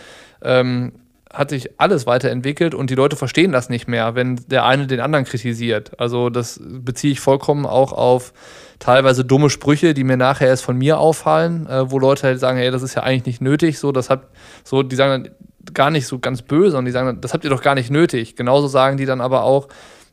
[0.42, 0.92] ähm,
[1.32, 5.00] hat sich alles weiterentwickelt und die Leute verstehen das nicht mehr, wenn der eine den
[5.00, 5.98] anderen kritisiert.
[5.98, 8.32] Also das beziehe ich vollkommen auch auf
[8.78, 12.58] teilweise dumme Sprüche, die mir nachher erst von mir auffallen, äh, wo Leute halt sagen,
[12.58, 13.78] hey, das ist ja eigentlich nicht nötig.
[13.78, 14.28] So, das hat,
[14.64, 15.34] so, die sagen dann
[15.74, 18.36] gar nicht so ganz böse und die sagen, das habt ihr doch gar nicht nötig.
[18.36, 19.68] Genauso sagen die dann aber auch,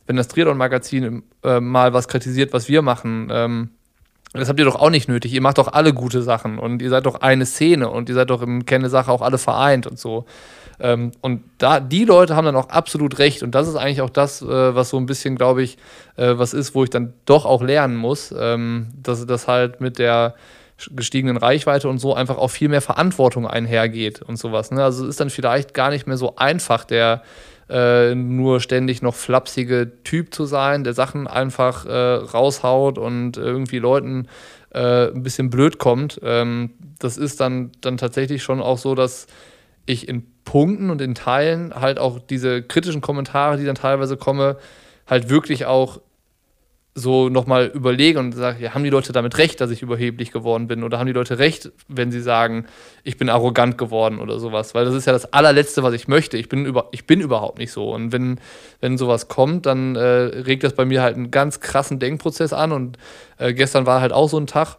[0.06, 3.70] wenn das Triathlon-Magazin äh, mal was kritisiert, was wir machen, ähm,
[4.32, 5.32] das habt ihr doch auch nicht nötig.
[5.32, 8.30] Ihr macht doch alle gute Sachen und ihr seid doch eine Szene und ihr seid
[8.30, 10.24] doch im Kenne-Sache auch alle vereint und so.
[10.78, 13.42] Ähm, und da, die Leute haben dann auch absolut recht.
[13.42, 15.78] Und das ist eigentlich auch das, äh, was so ein bisschen, glaube ich,
[16.16, 19.98] äh, was ist, wo ich dann doch auch lernen muss, ähm, dass das halt mit
[19.98, 20.34] der
[20.92, 24.70] gestiegenen Reichweite und so einfach auch viel mehr Verantwortung einhergeht und sowas.
[24.70, 24.82] Ne?
[24.82, 27.22] Also es ist dann vielleicht gar nicht mehr so einfach, der
[27.68, 33.78] äh, nur ständig noch flapsige Typ zu sein, der Sachen einfach äh, raushaut und irgendwie
[33.78, 34.26] Leuten
[34.70, 36.20] äh, ein bisschen blöd kommt.
[36.22, 39.26] Ähm, das ist dann, dann tatsächlich schon auch so, dass
[39.86, 44.56] ich in Punkten und in Teilen halt auch diese kritischen Kommentare, die dann teilweise kommen,
[45.06, 46.00] halt wirklich auch
[46.94, 50.66] so nochmal überlege und sage, ja, haben die Leute damit recht, dass ich überheblich geworden
[50.66, 50.82] bin?
[50.82, 52.66] Oder haben die Leute recht, wenn sie sagen,
[53.04, 54.74] ich bin arrogant geworden oder sowas?
[54.74, 56.36] Weil das ist ja das allerletzte, was ich möchte.
[56.36, 57.92] Ich bin, über, ich bin überhaupt nicht so.
[57.92, 58.40] Und wenn,
[58.80, 62.72] wenn sowas kommt, dann äh, regt das bei mir halt einen ganz krassen Denkprozess an.
[62.72, 62.98] Und
[63.38, 64.78] äh, gestern war halt auch so ein Tag,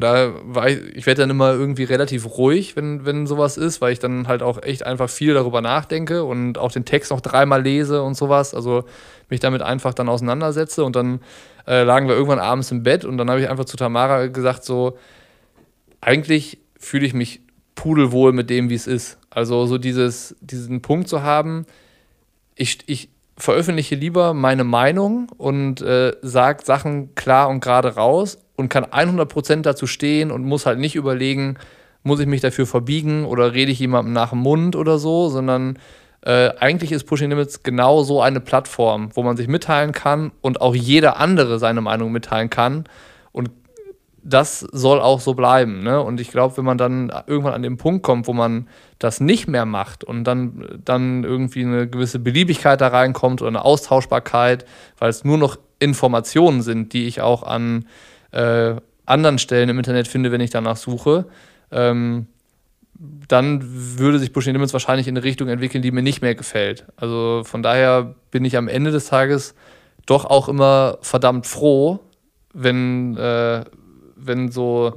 [0.00, 3.92] da war ich, ich werde dann immer irgendwie relativ ruhig, wenn, wenn sowas ist, weil
[3.92, 7.62] ich dann halt auch echt einfach viel darüber nachdenke und auch den Text noch dreimal
[7.62, 8.54] lese und sowas.
[8.54, 8.84] Also
[9.28, 11.20] mich damit einfach dann auseinandersetze und dann
[11.66, 14.64] äh, lagen wir irgendwann abends im Bett und dann habe ich einfach zu Tamara gesagt,
[14.64, 14.98] so,
[16.00, 17.40] eigentlich fühle ich mich
[17.74, 19.18] pudelwohl mit dem, wie es ist.
[19.30, 21.66] Also so dieses, diesen Punkt zu haben,
[22.54, 28.68] ich, ich veröffentliche lieber meine Meinung und äh, sage Sachen klar und gerade raus und
[28.68, 31.56] kann 100% dazu stehen und muss halt nicht überlegen,
[32.02, 35.78] muss ich mich dafür verbiegen oder rede ich jemandem nach dem Mund oder so, sondern
[36.22, 40.60] äh, eigentlich ist Pushing Limits genau so eine Plattform, wo man sich mitteilen kann und
[40.60, 42.84] auch jeder andere seine Meinung mitteilen kann.
[43.32, 43.50] Und
[44.22, 45.82] das soll auch so bleiben.
[45.82, 46.02] Ne?
[46.02, 49.48] Und ich glaube, wenn man dann irgendwann an den Punkt kommt, wo man das nicht
[49.48, 54.66] mehr macht und dann, dann irgendwie eine gewisse Beliebigkeit da reinkommt oder eine Austauschbarkeit,
[54.98, 57.86] weil es nur noch Informationen sind, die ich auch an
[58.32, 58.76] äh,
[59.06, 61.26] anderen Stellen im Internet finde, wenn ich danach suche,
[61.70, 62.26] ähm,
[63.28, 63.62] dann
[63.98, 66.86] würde sich Pushing Limits wahrscheinlich in eine Richtung entwickeln, die mir nicht mehr gefällt.
[66.96, 69.54] Also von daher bin ich am Ende des Tages
[70.06, 72.00] doch auch immer verdammt froh,
[72.52, 73.64] wenn, äh,
[74.16, 74.94] wenn so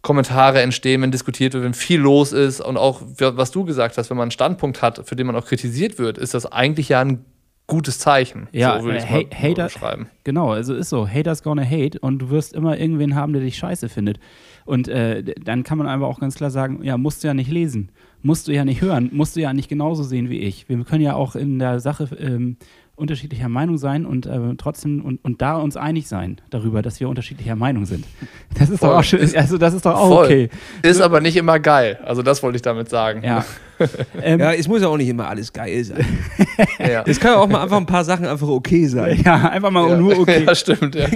[0.00, 4.10] Kommentare entstehen, wenn diskutiert wird, wenn viel los ist und auch, was du gesagt hast,
[4.10, 7.00] wenn man einen Standpunkt hat, für den man auch kritisiert wird, ist das eigentlich ja
[7.00, 7.24] ein
[7.66, 8.48] gutes Zeichen.
[8.52, 10.08] Ja, so würde ich äh, Hater, schreiben.
[10.24, 11.08] Genau, also ist so.
[11.08, 14.18] Haters gonna hate und du wirst immer irgendwen haben, der dich scheiße findet.
[14.64, 17.50] Und äh, dann kann man einfach auch ganz klar sagen, ja, musst du ja nicht
[17.50, 17.90] lesen,
[18.22, 20.68] musst du ja nicht hören, musst du ja nicht genauso sehen wie ich.
[20.68, 22.56] Wir können ja auch in der Sache ähm,
[22.96, 27.08] unterschiedlicher Meinung sein und äh, trotzdem und, und da uns einig sein darüber, dass wir
[27.08, 28.04] unterschiedlicher Meinung sind.
[28.56, 28.90] Das ist Voll.
[28.90, 29.34] doch auch schön.
[29.36, 30.24] Also das ist doch auch Voll.
[30.26, 30.50] okay.
[30.82, 31.98] Ist aber nicht immer geil.
[32.04, 33.24] Also das wollte ich damit sagen.
[33.24, 33.44] Ja.
[34.22, 36.06] ähm, ja, es muss ja auch nicht immer alles geil sein.
[36.78, 37.02] ja.
[37.04, 39.20] Es kann ja auch mal einfach ein paar Sachen einfach okay sein.
[39.24, 39.96] Ja, einfach mal ja.
[39.96, 40.44] nur okay.
[40.46, 40.94] Ja, stimmt.
[40.94, 41.08] Ja.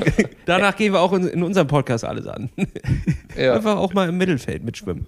[0.47, 2.51] Danach gehen wir auch in, in unserem Podcast alles an.
[3.37, 3.55] Ja.
[3.55, 5.07] Einfach auch mal im Mittelfeld mitschwimmen.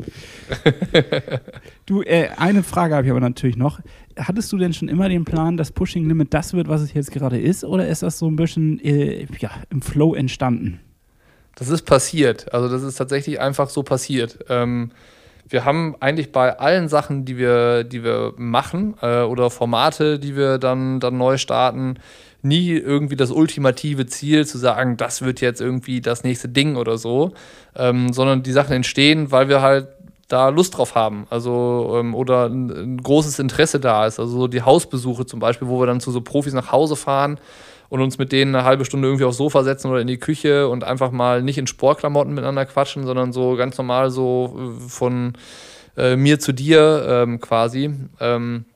[1.86, 3.80] du, äh, eine Frage habe ich aber natürlich noch
[4.20, 7.10] hattest du denn schon immer den Plan, dass Pushing Limit das wird, was es jetzt
[7.10, 10.80] gerade ist, oder ist das so ein bisschen äh, ja, im Flow entstanden?
[11.56, 12.52] Das ist passiert.
[12.54, 14.38] Also das ist tatsächlich einfach so passiert.
[14.48, 14.92] Ähm,
[15.48, 20.36] wir haben eigentlich bei allen Sachen, die wir, die wir machen äh, oder Formate, die
[20.36, 21.96] wir dann, dann neu starten,
[22.42, 26.96] nie irgendwie das ultimative Ziel zu sagen, das wird jetzt irgendwie das nächste Ding oder
[26.98, 27.32] so,
[27.76, 29.88] ähm, sondern die Sachen entstehen, weil wir halt
[30.30, 31.26] da Lust drauf haben.
[31.28, 34.20] Also, ähm, oder ein, ein, großes Interesse da ist.
[34.20, 37.38] Also so die Hausbesuche zum Beispiel, wo wir dann zu so Profis nach Hause fahren
[37.88, 40.68] und uns mit denen eine halbe Stunde irgendwie aufs Sofa setzen oder in die Küche
[40.68, 45.32] und einfach mal nicht in Sportklamotten miteinander quatschen, sondern so ganz normal so äh, von
[45.96, 47.92] äh, mir zu dir ähm, quasi.
[48.20, 48.66] Ähm,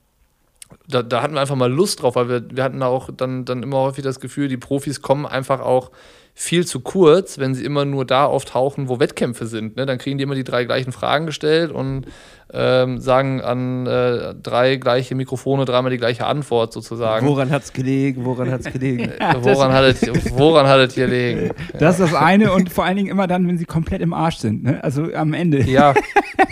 [0.88, 3.62] da, da, hatten wir einfach mal Lust drauf, weil wir, wir hatten auch dann, dann
[3.62, 5.92] immer häufig das Gefühl, die Profis kommen einfach auch
[6.36, 9.76] viel zu kurz, wenn sie immer nur da auftauchen, wo Wettkämpfe sind.
[9.76, 9.86] Ne?
[9.86, 12.06] Dann kriegen die immer die drei gleichen Fragen gestellt und
[12.52, 17.26] ähm, sagen an äh, drei gleiche Mikrofone dreimal die gleiche Antwort sozusagen.
[17.26, 18.24] Woran hat es gelegen?
[18.24, 19.12] Woran hat es gelegen?
[19.40, 20.02] Woran, hat es,
[20.36, 21.50] woran hat es gelegen?
[21.78, 24.36] Das ist das eine und vor allen Dingen immer dann, wenn sie komplett im Arsch
[24.38, 24.64] sind.
[24.64, 24.82] Ne?
[24.82, 25.62] Also am Ende.
[25.62, 25.94] Ja,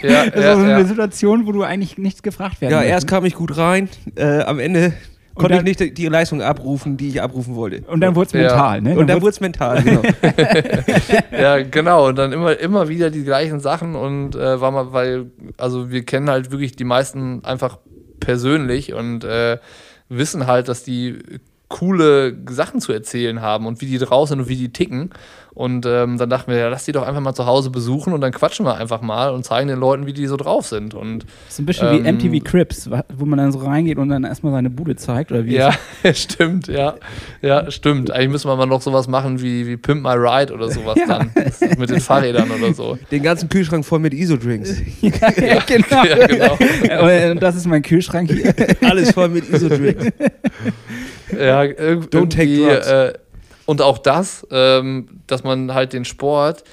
[0.03, 0.85] ja, Das ist ja, so eine ja.
[0.85, 2.95] Situation, wo du eigentlich nichts gefragt werden Ja, möchtest.
[2.95, 4.93] erst kam ich gut rein, äh, am Ende
[5.35, 7.83] konnte dann- ich nicht die- Leistung abrufen, die ich abrufen wollte.
[7.89, 8.41] Und dann wurde es Ja.
[8.41, 8.97] mental, ne?
[8.99, 10.03] Und dann wurd's- wurde es mental, genau.
[11.33, 12.09] Ja, genau.
[12.09, 16.05] Und dann immer, immer wieder die gleichen Sachen und äh, war mal, weil, also wir
[16.05, 17.79] kennen halt wirklich die meisten einfach
[18.21, 19.59] persönlich und äh,
[20.09, 21.19] wissen halt, dass die
[21.73, 25.11] coole Sachen zu erzählen haben und wie die draus sind und wie die ticken.
[25.55, 28.23] Und ähm, dann dachten wir, ja, lass die doch einfach mal zu Hause besuchen und
[28.23, 30.95] dann quatschen wir einfach mal und zeigen den Leuten, wie die so drauf sind.
[30.95, 34.25] Und so ein bisschen wie ähm, MTV Crips, wo man dann so reingeht und dann
[34.25, 35.55] erstmal seine Bude zeigt, oder wie?
[35.55, 35.73] ja,
[36.15, 36.95] stimmt, ja.
[37.43, 38.11] Ja, stimmt.
[38.11, 41.07] Eigentlich müssen wir mal noch sowas machen wie, wie Pimp My Ride oder sowas Ja.
[41.07, 41.31] dann.
[41.35, 42.99] Das ist mit den Fahrrädern oder so.
[43.11, 44.75] Den ganzen Kühlschrank voll mit ISO-Drinks.
[45.03, 45.11] ja,
[45.67, 46.05] genau.
[46.05, 47.31] Ja, genau.
[47.33, 48.55] Und das ist mein Kühlschrank hier.
[48.89, 50.07] Alles voll mit ISO-Drinks.
[51.33, 52.09] Ja, irgendwie.
[52.09, 52.87] Don't take drugs.
[52.87, 53.13] Äh,
[53.67, 56.65] und auch das, ähm, dass man halt den Sport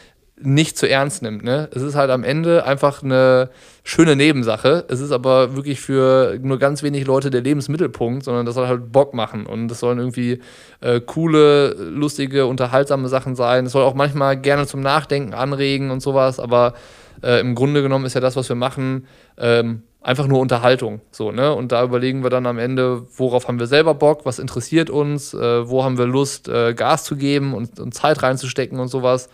[0.41, 1.43] nicht zu ernst nimmt.
[1.43, 1.69] Ne?
[1.73, 3.49] Es ist halt am Ende einfach eine
[3.83, 4.85] schöne Nebensache.
[4.87, 8.91] Es ist aber wirklich für nur ganz wenig Leute der Lebensmittelpunkt, sondern das soll halt
[8.91, 9.45] Bock machen.
[9.45, 10.39] Und das sollen irgendwie
[10.81, 13.65] äh, coole, lustige, unterhaltsame Sachen sein.
[13.65, 16.73] Es soll auch manchmal gerne zum Nachdenken anregen und sowas, aber
[17.21, 19.07] äh, im Grunde genommen ist ja das, was wir machen,
[19.37, 21.01] ähm, einfach nur Unterhaltung.
[21.11, 21.53] So, ne?
[21.53, 25.33] Und da überlegen wir dann am Ende, worauf haben wir selber Bock, was interessiert uns,
[25.33, 29.29] äh, wo haben wir Lust, äh, Gas zu geben und, und Zeit reinzustecken und sowas.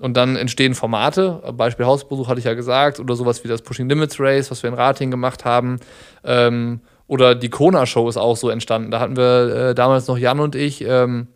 [0.00, 3.88] Und dann entstehen Formate, Beispiel Hausbesuch hatte ich ja gesagt, oder sowas wie das Pushing
[3.88, 5.78] Limits Race, was wir in Rating gemacht haben.
[6.24, 8.90] Ähm, oder die Kona-Show ist auch so entstanden.
[8.90, 11.26] Da hatten wir äh, damals noch Jan und ich ähm,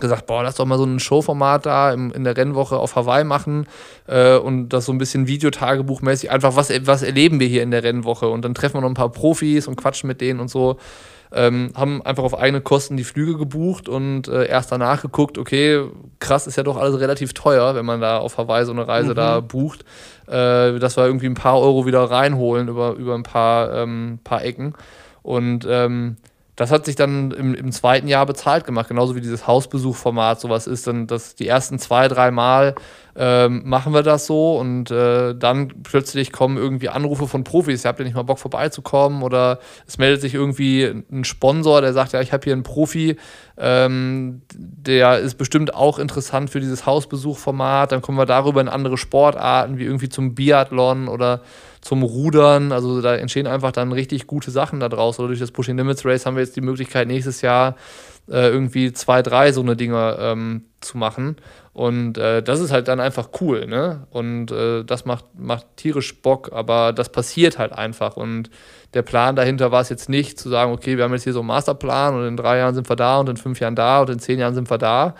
[0.00, 3.24] gesagt, boah, lass doch mal so ein Showformat da im, in der Rennwoche auf Hawaii
[3.24, 3.66] machen
[4.06, 7.82] äh, und das so ein bisschen Videotagebuchmäßig, einfach was, was erleben wir hier in der
[7.82, 10.78] Rennwoche und dann treffen wir noch ein paar Profis und quatschen mit denen und so.
[11.30, 15.84] Ähm, haben einfach auf eigene Kosten die Flüge gebucht und äh, erst danach geguckt, okay,
[16.20, 19.14] krass, ist ja doch alles relativ teuer, wenn man da auf Hawaii so eine Reise
[19.14, 19.84] da bucht,
[20.26, 24.42] äh, dass wir irgendwie ein paar Euro wieder reinholen über, über ein paar, ähm, paar
[24.42, 24.72] Ecken.
[25.22, 26.16] Und ähm,
[26.58, 30.66] das hat sich dann im, im zweiten Jahr bezahlt gemacht, genauso wie dieses Hausbesuchformat sowas
[30.66, 30.88] ist.
[30.88, 32.74] Dann das die ersten zwei, drei Mal
[33.14, 37.88] ähm, machen wir das so und äh, dann plötzlich kommen irgendwie Anrufe von Profis, ihr
[37.88, 40.82] habt ja nicht mal Bock vorbeizukommen oder es meldet sich irgendwie
[41.12, 43.16] ein Sponsor, der sagt, ja, ich habe hier einen Profi,
[43.56, 47.92] ähm, der ist bestimmt auch interessant für dieses Hausbesuchformat.
[47.92, 51.42] Dann kommen wir darüber in andere Sportarten, wie irgendwie zum Biathlon oder
[51.80, 52.72] zum Rudern.
[52.72, 55.18] Also da entstehen einfach dann richtig gute Sachen da draus.
[55.18, 57.76] Oder durch das Pushing Limits Race haben wir jetzt die Möglichkeit, nächstes Jahr
[58.28, 61.36] äh, irgendwie zwei, drei so eine Dinge ähm, zu machen.
[61.72, 64.06] Und äh, das ist halt dann einfach cool, ne?
[64.10, 68.16] Und äh, das macht, macht tierisch Bock, aber das passiert halt einfach.
[68.16, 68.50] Und
[68.94, 71.40] der Plan dahinter war es jetzt nicht zu sagen, okay, wir haben jetzt hier so
[71.40, 74.10] einen Masterplan und in drei Jahren sind wir da und in fünf Jahren da und
[74.10, 75.14] in zehn Jahren sind wir da.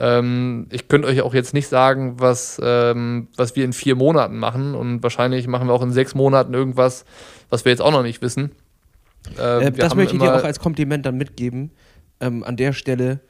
[0.00, 4.38] Ähm, ich könnte euch auch jetzt nicht sagen, was, ähm, was wir in vier Monaten
[4.38, 4.74] machen.
[4.74, 7.04] Und wahrscheinlich machen wir auch in sechs Monaten irgendwas,
[7.50, 8.52] was wir jetzt auch noch nicht wissen.
[9.38, 11.72] Äh, Äh, das möchte ich dir auch als Kompliment dann mitgeben.
[12.18, 13.20] Ähm, an der Stelle,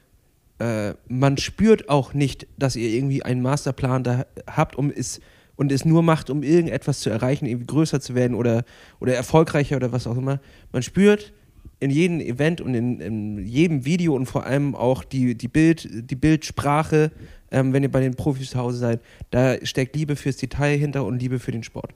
[0.59, 5.19] äh, man spürt auch nicht, dass ihr irgendwie einen Masterplan da habt, um es
[5.57, 8.63] und es nur macht, um irgendetwas zu erreichen, irgendwie größer zu werden oder,
[8.99, 10.39] oder erfolgreicher oder was auch immer.
[10.71, 11.33] Man spürt
[11.81, 15.89] in jedem Event und in, in jedem Video und vor allem auch die, die, Bild,
[16.09, 17.11] die Bildsprache,
[17.51, 18.99] ähm, wenn ihr bei den Profis zu Hause seid,
[19.31, 21.91] da steckt Liebe fürs Detail hinter und Liebe für den Sport.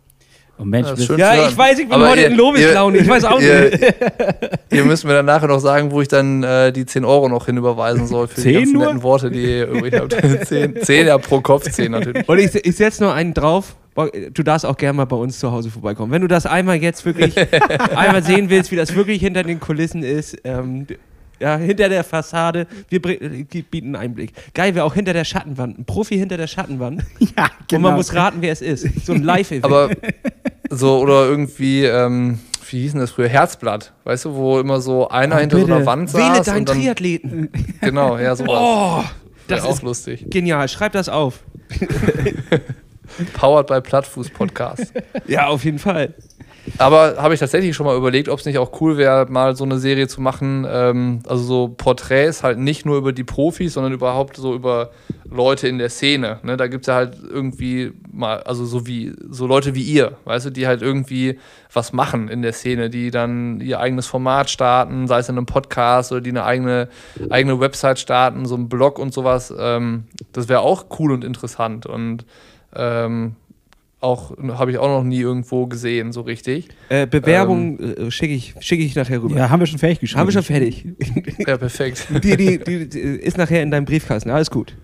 [0.57, 1.17] Oh Mensch, Ja.
[1.35, 3.93] Ja, ich weiß, ich bin Aber heute ihr- in Lobislaune, ich weiß auch ihr, nicht.
[4.71, 7.45] Ihr müsst mir dann nachher noch sagen, wo ich dann äh, die 10 Euro noch
[7.45, 8.85] hinüberweisen soll für die Zehn ganzen nur?
[8.85, 10.13] netten Worte, die ihr übrig habt.
[10.47, 12.27] 10, 10 ja pro Kopf, 10 natürlich.
[12.27, 13.75] Und ich, ich setze nur einen drauf.
[14.33, 16.11] Du darfst auch gerne mal bei uns zu Hause vorbeikommen.
[16.11, 17.33] Wenn du das einmal jetzt wirklich
[17.95, 20.85] einmal sehen willst, wie das wirklich hinter den Kulissen ist, ähm,
[21.39, 24.33] ja, hinter der Fassade, wir äh, bieten einen Einblick.
[24.53, 27.03] Geil wäre auch hinter der Schattenwand, ein Profi hinter der Schattenwand.
[27.37, 29.05] ja, Und man muss raten, wer es ist.
[29.05, 29.63] So ein Live-Event.
[29.65, 29.89] Aber
[30.69, 32.39] so, oder irgendwie, ähm,
[32.69, 33.29] wie hieß denn das früher?
[33.29, 35.75] Herzblatt, weißt du, wo immer so einer Oh, hinter so bitte.
[35.77, 36.45] einer Wand Wähle saß.
[36.47, 37.49] deinen und dann, Triathleten.
[37.81, 38.59] Genau, ja, sowas.
[38.61, 39.03] Oh,
[39.47, 40.25] das auch ist lustig.
[40.29, 40.67] genial.
[40.67, 41.43] Schreib das auf.
[43.33, 44.93] Powered by Plattfuß Podcast.
[45.27, 46.13] Ja, auf jeden Fall.
[46.77, 49.63] Aber habe ich tatsächlich schon mal überlegt, ob es nicht auch cool wäre, mal so
[49.63, 50.65] eine Serie zu machen.
[50.67, 54.89] Ähm, also so Porträts halt nicht nur über die Profis, sondern überhaupt so über
[55.29, 56.39] Leute in der Szene.
[56.43, 56.57] Ne?
[56.57, 60.47] Da gibt es ja halt irgendwie mal, also so wie so Leute wie ihr, weißt
[60.47, 61.39] du, die halt irgendwie
[61.71, 65.45] was machen in der Szene, die dann ihr eigenes Format starten, sei es in einem
[65.45, 66.89] Podcast oder die eine eigene,
[67.29, 69.53] eigene Website starten, so einen Blog und sowas.
[69.57, 72.25] Ähm, das wäre auch cool und interessant und
[72.75, 73.35] ähm,
[74.01, 76.69] auch habe ich auch noch nie irgendwo gesehen, so richtig.
[76.89, 79.35] Äh, Bewerbung äh, schicke ich, schick ich nachher rüber.
[79.35, 80.19] Ja, haben wir schon fertig geschrieben.
[80.19, 80.85] Haben wir schon fertig.
[81.39, 82.07] Ja, perfekt.
[82.23, 84.29] die, die, die, die ist nachher in deinem Briefkasten.
[84.29, 84.75] Alles gut.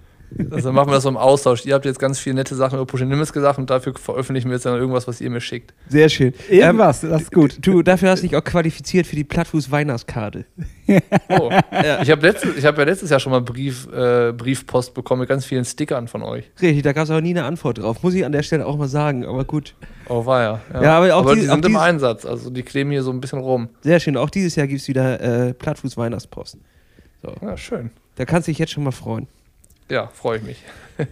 [0.49, 1.65] Also machen wir das so im Austausch.
[1.65, 4.65] Ihr habt jetzt ganz viele nette Sachen über Pushinimis gesagt und dafür veröffentlichen wir jetzt
[4.65, 5.73] dann irgendwas, was ihr mir schickt.
[5.89, 6.33] Sehr schön.
[6.49, 7.57] Irgendwas, das ist gut.
[7.61, 10.45] Du, dafür hast du dich auch qualifiziert für die Plattfuß-Weihnachtskarte.
[11.29, 11.49] Oh.
[12.01, 15.45] Ich habe letztes, hab ja letztes Jahr schon mal Brief, äh, Briefpost bekommen mit ganz
[15.45, 16.51] vielen Stickern von euch.
[16.61, 18.03] Richtig, da gab es aber nie eine Antwort drauf.
[18.03, 19.73] Muss ich an der Stelle auch mal sagen, aber gut.
[20.09, 20.81] Oh, war ja.
[20.81, 22.25] Ja, aber auch die, die- sind auch im dieses- Einsatz.
[22.25, 23.69] Also die kleben hier so ein bisschen rum.
[23.81, 24.17] Sehr schön.
[24.17, 26.57] Auch dieses Jahr gibt es wieder äh, Plattfuß-Weihnachtspost.
[27.23, 27.35] So.
[27.41, 27.91] Ja, schön.
[28.15, 29.27] Da kannst du dich jetzt schon mal freuen.
[29.91, 30.57] Ja, freue ich mich.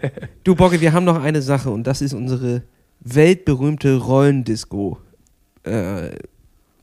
[0.46, 2.64] Du, Bogge, wir haben noch eine Sache und das ist unsere
[3.02, 5.00] weltberühmte Rollendisco.
[5.64, 6.12] Äh,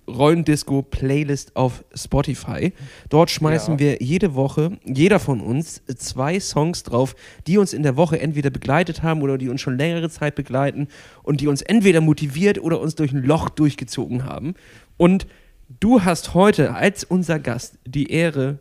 [0.07, 2.73] Rollendisco-Playlist auf Spotify.
[3.09, 3.79] Dort schmeißen Ja.
[3.81, 7.17] wir jede Woche, jeder von uns, zwei Songs drauf,
[7.47, 10.89] die uns in der Woche entweder begleitet haben oder die uns schon längere Zeit begleiten
[11.23, 14.55] und die uns entweder motiviert oder uns durch ein Loch durchgezogen haben.
[14.99, 15.27] Und
[15.81, 18.59] du hast heute als unser Gast die Ehre,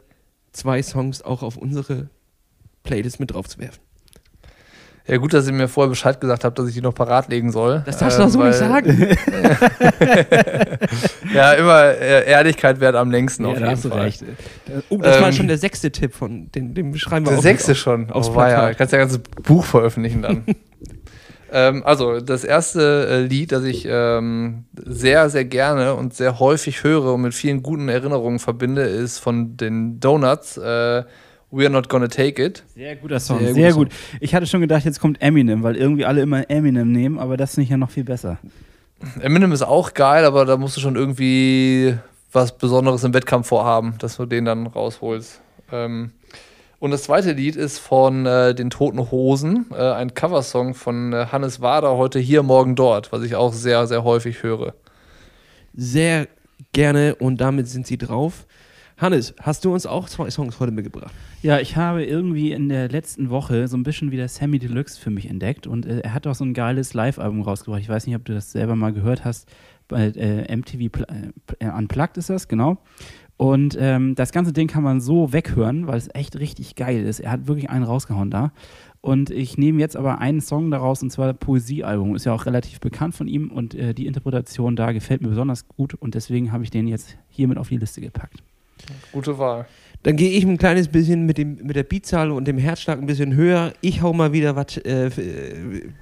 [0.53, 2.09] zwei Songs auch auf unsere
[2.86, 3.79] Playlist mit draufzuwerfen.
[5.07, 7.51] Ja, gut, dass ihr mir vorher Bescheid gesagt habt, dass ich die noch parat legen
[7.51, 7.83] soll.
[7.86, 9.15] Das darfst du doch so nicht weil- sagen.
[11.33, 14.01] Ja, immer äh, Ehrlichkeit wert am längsten Ja, auf da jeden hast du Fall.
[14.01, 14.23] recht.
[14.89, 17.73] Oh, das war Ähm, schon der sechste Tipp von den, dem schreiben wir Der sechste
[17.73, 17.77] auf.
[17.77, 18.09] schon.
[18.09, 18.55] aufs oh, war ja.
[18.59, 18.77] Plakat.
[18.77, 20.43] Kannst ja ein ganzes Buch veröffentlichen dann.
[21.51, 26.83] ähm, also, das erste äh, Lied, das ich ähm, sehr, sehr gerne und sehr häufig
[26.83, 30.57] höre und mit vielen guten Erinnerungen verbinde, ist von den Donuts.
[30.57, 31.03] Äh,
[31.51, 32.63] We're Not Gonna Take It.
[32.75, 33.89] Sehr guter Song, Sehr sehr, gut.
[34.19, 37.51] Ich hatte schon gedacht, jetzt kommt Eminem, weil irgendwie alle immer Eminem nehmen, aber das
[37.51, 38.37] finde ich ja noch viel besser.
[39.21, 41.95] Eminem ist auch geil, aber da musst du schon irgendwie
[42.31, 45.41] was Besonderes im Wettkampf vorhaben, dass du den dann rausholst.
[45.71, 46.11] Ähm,
[46.79, 51.27] und das zweite Lied ist von äh, den Toten Hosen, äh, ein Coversong von äh,
[51.31, 54.73] Hannes Wader, heute hier, morgen dort, was ich auch sehr, sehr häufig höre.
[55.73, 56.27] Sehr
[56.73, 58.45] gerne und damit sind sie drauf.
[58.97, 61.13] Hannes, hast du uns auch zwei Songs heute mitgebracht?
[61.45, 65.11] Ja, ich habe irgendwie in der letzten Woche so ein bisschen wieder Sammy Deluxe für
[65.11, 67.81] mich entdeckt und äh, er hat auch so ein geiles Live-Album rausgebracht.
[67.81, 69.47] Ich weiß nicht, ob du das selber mal gehört hast.
[69.87, 71.05] Bei äh, MTV Pl
[71.59, 72.79] äh, Unplugged ist das, genau.
[73.37, 77.19] Und ähm, das ganze Ding kann man so weghören, weil es echt richtig geil ist.
[77.19, 78.51] Er hat wirklich einen rausgehauen da.
[79.01, 82.15] Und ich nehme jetzt aber einen Song daraus, und zwar Poesiealbum.
[82.15, 85.67] Ist ja auch relativ bekannt von ihm und äh, die Interpretation da gefällt mir besonders
[85.67, 88.41] gut und deswegen habe ich den jetzt hiermit auf die Liste gepackt.
[89.11, 89.67] Gute Wahl.
[90.06, 93.08] Dann gehe ich ein kleines bisschen mit, dem, mit der Beatzahl und dem Herzschlag ein
[93.08, 93.74] bisschen höher.
[93.82, 95.12] Ich hau mal wieder was äh, äh,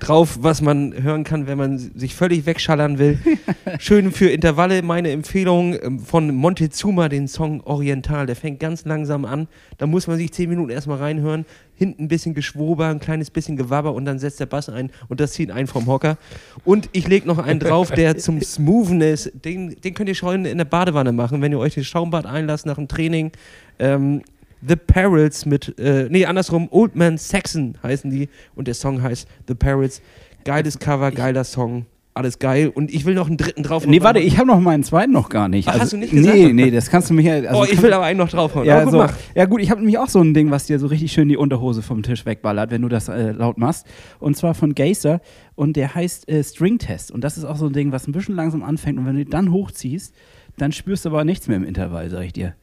[0.01, 3.17] drauf, was man hören kann, wenn man sich völlig wegschallern will.
[3.79, 8.25] Schön für Intervalle meine Empfehlung ähm, von Montezuma, den Song Oriental.
[8.25, 9.47] Der fängt ganz langsam an.
[9.77, 11.45] Da muss man sich zehn Minuten erstmal reinhören.
[11.75, 15.21] Hinten ein bisschen Geschwober, ein kleines bisschen Gewabber und dann setzt der Bass ein und
[15.21, 16.17] das zieht einen vom Hocker.
[16.65, 20.57] Und ich lege noch einen drauf, der zum Smoothness, den, den könnt ihr schon in
[20.57, 23.31] der Badewanne machen, wenn ihr euch den Schaumbad einlasst nach dem Training.
[23.79, 24.21] Ähm,
[24.65, 29.27] The Perils mit, äh, nee, andersrum, Old Man Saxon heißen die und der Song heißt
[29.47, 30.01] The Perils.
[30.45, 32.69] Geiles Cover, geiler Song, alles geil.
[32.69, 33.85] Und ich will noch einen dritten drauf.
[33.85, 35.67] Nee, warte, ich habe noch meinen zweiten noch gar nicht.
[35.67, 36.35] Ach, also, hast du nicht gesagt?
[36.35, 37.49] Nee, nee, das kannst du mir ja.
[37.49, 38.65] Also oh, ich will aber einen noch draufhauen.
[38.65, 39.05] Ja, gut, so,
[39.35, 41.37] ja gut, ich habe nämlich auch so ein Ding, was dir so richtig schön die
[41.37, 43.87] Unterhose vom Tisch wegballert, wenn du das äh, laut machst.
[44.19, 45.21] Und zwar von Geyser
[45.55, 47.11] und der heißt äh, String Test.
[47.11, 48.99] Und das ist auch so ein Ding, was ein bisschen langsam anfängt.
[48.99, 50.13] Und wenn du dann hochziehst,
[50.57, 52.53] dann spürst du aber nichts mehr im Intervall, sag ich dir.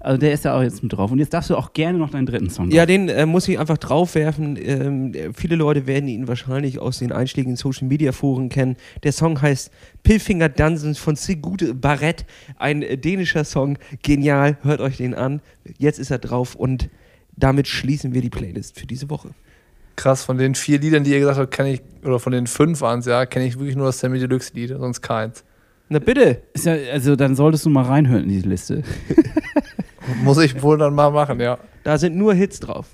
[0.00, 1.10] Also der ist ja auch jetzt mit drauf.
[1.10, 2.86] Und jetzt darfst du auch gerne noch deinen dritten Song Ja, drauf.
[2.86, 4.56] den äh, muss ich einfach draufwerfen.
[4.62, 8.76] Ähm, äh, viele Leute werden ihn wahrscheinlich aus den einschlägigen Social Media Foren kennen.
[9.04, 9.70] Der Song heißt
[10.02, 12.26] Pillfinger Dungeons von Sigurd Barrett.
[12.58, 13.78] Ein äh, dänischer Song.
[14.02, 14.58] Genial.
[14.62, 15.40] Hört euch den an.
[15.78, 16.90] Jetzt ist er drauf und
[17.36, 19.30] damit schließen wir die Playlist für diese Woche.
[19.96, 22.82] Krass, von den vier Liedern, die ihr gesagt habt, kenne ich, oder von den fünf
[22.82, 25.42] waren es ja, kenne ich wirklich nur das Sammy Deluxe-Lied, sonst keins.
[25.88, 26.42] Na bitte.
[26.52, 28.82] Ist ja, also dann solltest du mal reinhören in diese Liste.
[30.24, 31.58] Muss ich wohl dann mal machen, ja.
[31.84, 32.86] Da sind nur Hits drauf.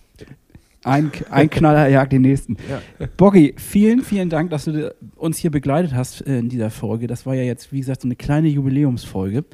[0.84, 2.56] Ein, ein Knaller jagt den nächsten.
[2.68, 3.06] Ja.
[3.16, 7.06] Boggy, vielen, vielen Dank, dass du uns hier begleitet hast äh, in dieser Folge.
[7.06, 9.44] Das war ja jetzt, wie gesagt, so eine kleine Jubiläumsfolge.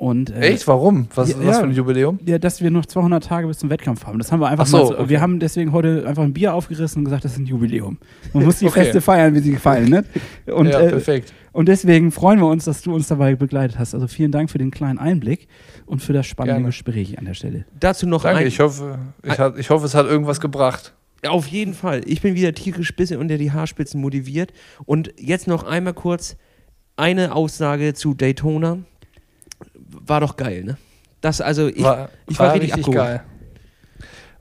[0.00, 0.66] Und, äh, Echt?
[0.66, 1.08] Warum?
[1.14, 1.60] Was ja, ist das ja.
[1.60, 2.18] für ein Jubiläum?
[2.24, 4.18] Ja, dass wir noch 200 Tage bis zum Wettkampf haben.
[4.18, 5.08] Das haben wir einfach Ach so, mal so, okay.
[5.10, 7.98] Wir haben deswegen heute einfach ein Bier aufgerissen und gesagt, das ist ein Jubiläum.
[8.32, 8.84] Man muss die Okay.
[8.84, 10.06] Feste feiern, wie sie gefallen, ne?
[10.46, 11.34] Und, ja, äh, perfekt.
[11.52, 13.92] und deswegen freuen wir uns, dass du uns dabei begleitet hast.
[13.92, 15.48] Also vielen Dank für den kleinen Einblick
[15.84, 16.68] und für das spannende Gerne.
[16.68, 17.66] Gespräch an der Stelle.
[17.78, 18.46] Dazu noch Danke, ein.
[18.46, 20.94] ich hoffe, ich, hat, ich hoffe, es hat irgendwas gebracht.
[21.28, 22.00] Auf jeden Fall.
[22.06, 24.54] Ich bin wieder tierisch bisschen unter die Haarspitzen motiviert.
[24.86, 26.38] Und jetzt noch einmal kurz
[26.96, 28.78] eine Aussage zu Daytona.
[30.06, 30.76] War doch geil, ne?
[31.20, 32.96] Das, also, ich war, ich war richtig abgeholt.
[32.96, 33.22] geil.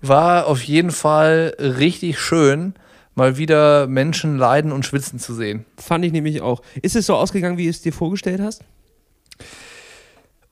[0.01, 2.73] War auf jeden Fall richtig schön,
[3.15, 5.65] mal wieder Menschen leiden und schwitzen zu sehen.
[5.77, 6.61] fand ich nämlich auch.
[6.81, 8.63] Ist es so ausgegangen, wie du es dir vorgestellt hast?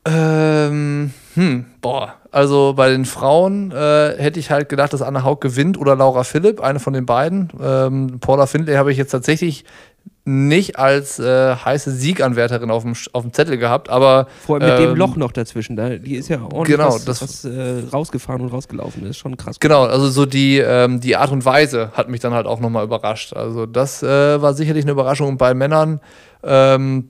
[0.05, 2.15] Ähm, hm, boah.
[2.31, 6.23] Also bei den Frauen äh, hätte ich halt gedacht, dass Anna Haug gewinnt oder Laura
[6.23, 7.49] Philipp, eine von den beiden.
[7.61, 9.65] Ähm, Paula Findlay habe ich jetzt tatsächlich
[10.25, 14.79] nicht als äh, heiße Sieganwärterin auf dem, auf dem Zettel gehabt, aber Vor allem mit
[14.79, 15.75] dem ähm, Loch noch dazwischen.
[15.77, 19.01] Da, die ist ja ordentlich Genau, was, das- was äh, rausgefahren und rausgelaufen.
[19.03, 19.57] Das ist schon krass.
[19.59, 22.83] Genau, also so die, ähm, die Art und Weise hat mich dann halt auch nochmal
[22.83, 23.33] überrascht.
[23.33, 26.01] Also das äh, war sicherlich eine Überraschung Und bei Männern.
[26.43, 27.09] Ähm,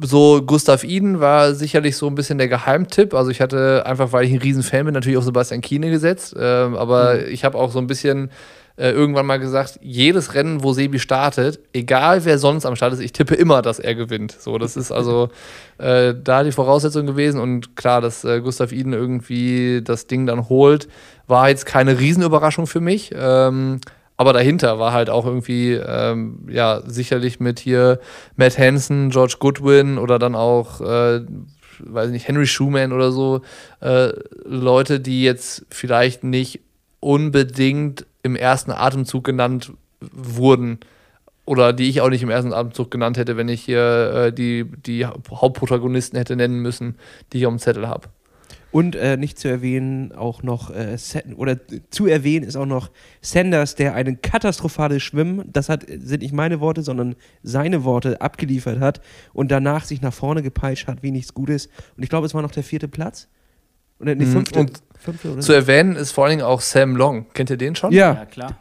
[0.00, 3.12] so Gustav Iden war sicherlich so ein bisschen der Geheimtipp.
[3.14, 6.34] Also ich hatte einfach, weil ich ein Riesenfan bin, natürlich auf Sebastian Kiene gesetzt.
[6.38, 8.30] Ähm, aber ich habe auch so ein bisschen
[8.76, 13.00] äh, irgendwann mal gesagt, jedes Rennen, wo Sebi startet, egal wer sonst am Start ist,
[13.00, 14.32] ich tippe immer, dass er gewinnt.
[14.38, 15.28] So, das ist also
[15.78, 17.40] äh, da die Voraussetzung gewesen.
[17.40, 20.88] Und klar, dass äh, Gustav Iden irgendwie das Ding dann holt,
[21.26, 23.10] war jetzt keine Riesenüberraschung für mich.
[23.14, 23.80] Ähm,
[24.16, 27.98] aber dahinter war halt auch irgendwie, ähm, ja, sicherlich mit hier
[28.36, 31.22] Matt Hansen, George Goodwin oder dann auch, äh,
[31.80, 33.40] weiß nicht, Henry Schumann oder so,
[33.80, 34.12] äh,
[34.44, 36.60] Leute, die jetzt vielleicht nicht
[37.00, 40.80] unbedingt im ersten Atemzug genannt wurden.
[41.44, 44.64] Oder die ich auch nicht im ersten Atemzug genannt hätte, wenn ich hier äh, die,
[44.64, 46.96] die Hauptprotagonisten hätte nennen müssen,
[47.32, 48.08] die ich auf dem Zettel habe.
[48.70, 50.96] Und äh, nicht zu erwähnen, auch noch, äh,
[51.36, 51.58] oder
[51.90, 56.60] zu erwähnen ist auch noch Sanders, der einen katastrophales Schwimmen, das hat, sind nicht meine
[56.60, 59.02] Worte, sondern seine Worte abgeliefert hat
[59.34, 61.68] und danach sich nach vorne gepeitscht hat, wie nichts Gutes.
[61.96, 63.28] Und ich glaube, es war noch der vierte Platz.
[64.00, 66.96] Oder nee, Mhm, fünfte, und fünfte oder Zu erwähnen ist vor allen Dingen auch Sam
[66.96, 67.26] Long.
[67.34, 67.92] Kennt ihr den schon?
[67.92, 68.56] Ja, klar.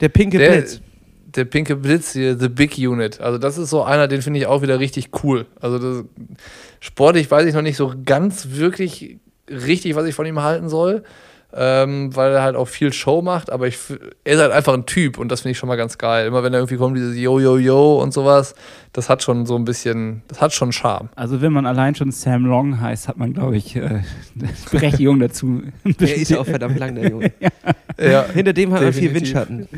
[0.00, 0.80] der pinke der, Blitz.
[1.26, 3.20] der pinke Blitz hier, The Big Unit.
[3.20, 5.46] Also das ist so einer, den finde ich auch wieder richtig cool.
[5.60, 6.04] Also das,
[6.80, 9.18] sportlich weiß ich noch nicht so ganz wirklich
[9.48, 11.02] richtig, was ich von ihm halten soll,
[11.52, 13.78] ähm, weil er halt auch viel Show macht, aber ich,
[14.24, 16.26] er ist halt einfach ein Typ und das finde ich schon mal ganz geil.
[16.26, 18.54] Immer wenn er irgendwie kommt, dieses Yo, Yo, Yo und sowas,
[18.92, 21.08] das hat schon so ein bisschen, das hat schon Charme.
[21.16, 24.02] Also wenn man allein schon Sam Long heißt, hat man, glaube ich, äh,
[24.70, 25.62] Berechtigung dazu.
[25.84, 27.32] Der ist ja auch verdammt lang, der Junge.
[28.00, 29.34] Ja, Hinter dem hat er viel Definitiv.
[29.36, 29.68] Windschatten.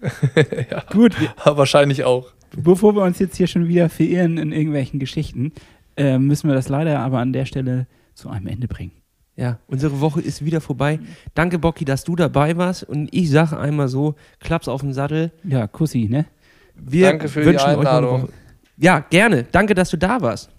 [0.92, 2.28] Gut, wahrscheinlich auch.
[2.56, 5.52] bevor wir uns jetzt hier schon wieder verirren in irgendwelchen Geschichten,
[5.96, 8.92] äh, müssen wir das leider aber an der Stelle zu einem Ende bringen.
[9.36, 10.98] Ja, unsere Woche ist wieder vorbei.
[11.34, 12.84] Danke, Bocky, dass du dabei warst.
[12.84, 15.30] Und ich sage einmal so: Klaps auf den Sattel.
[15.44, 16.26] Ja, Kussi, ne?
[16.74, 18.22] Wir Danke für die wünschen euch eine Einladung.
[18.22, 18.32] Woche.
[18.78, 19.44] Ja, gerne.
[19.52, 20.50] Danke, dass du da warst.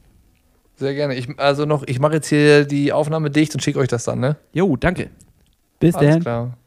[0.76, 1.16] Sehr gerne.
[1.16, 4.20] Ich, also noch, ich mache jetzt hier die Aufnahme dicht und schicke euch das dann,
[4.20, 4.38] ne?
[4.54, 5.10] Jo, danke.
[5.80, 6.22] Bis Alles dann.
[6.22, 6.58] klar.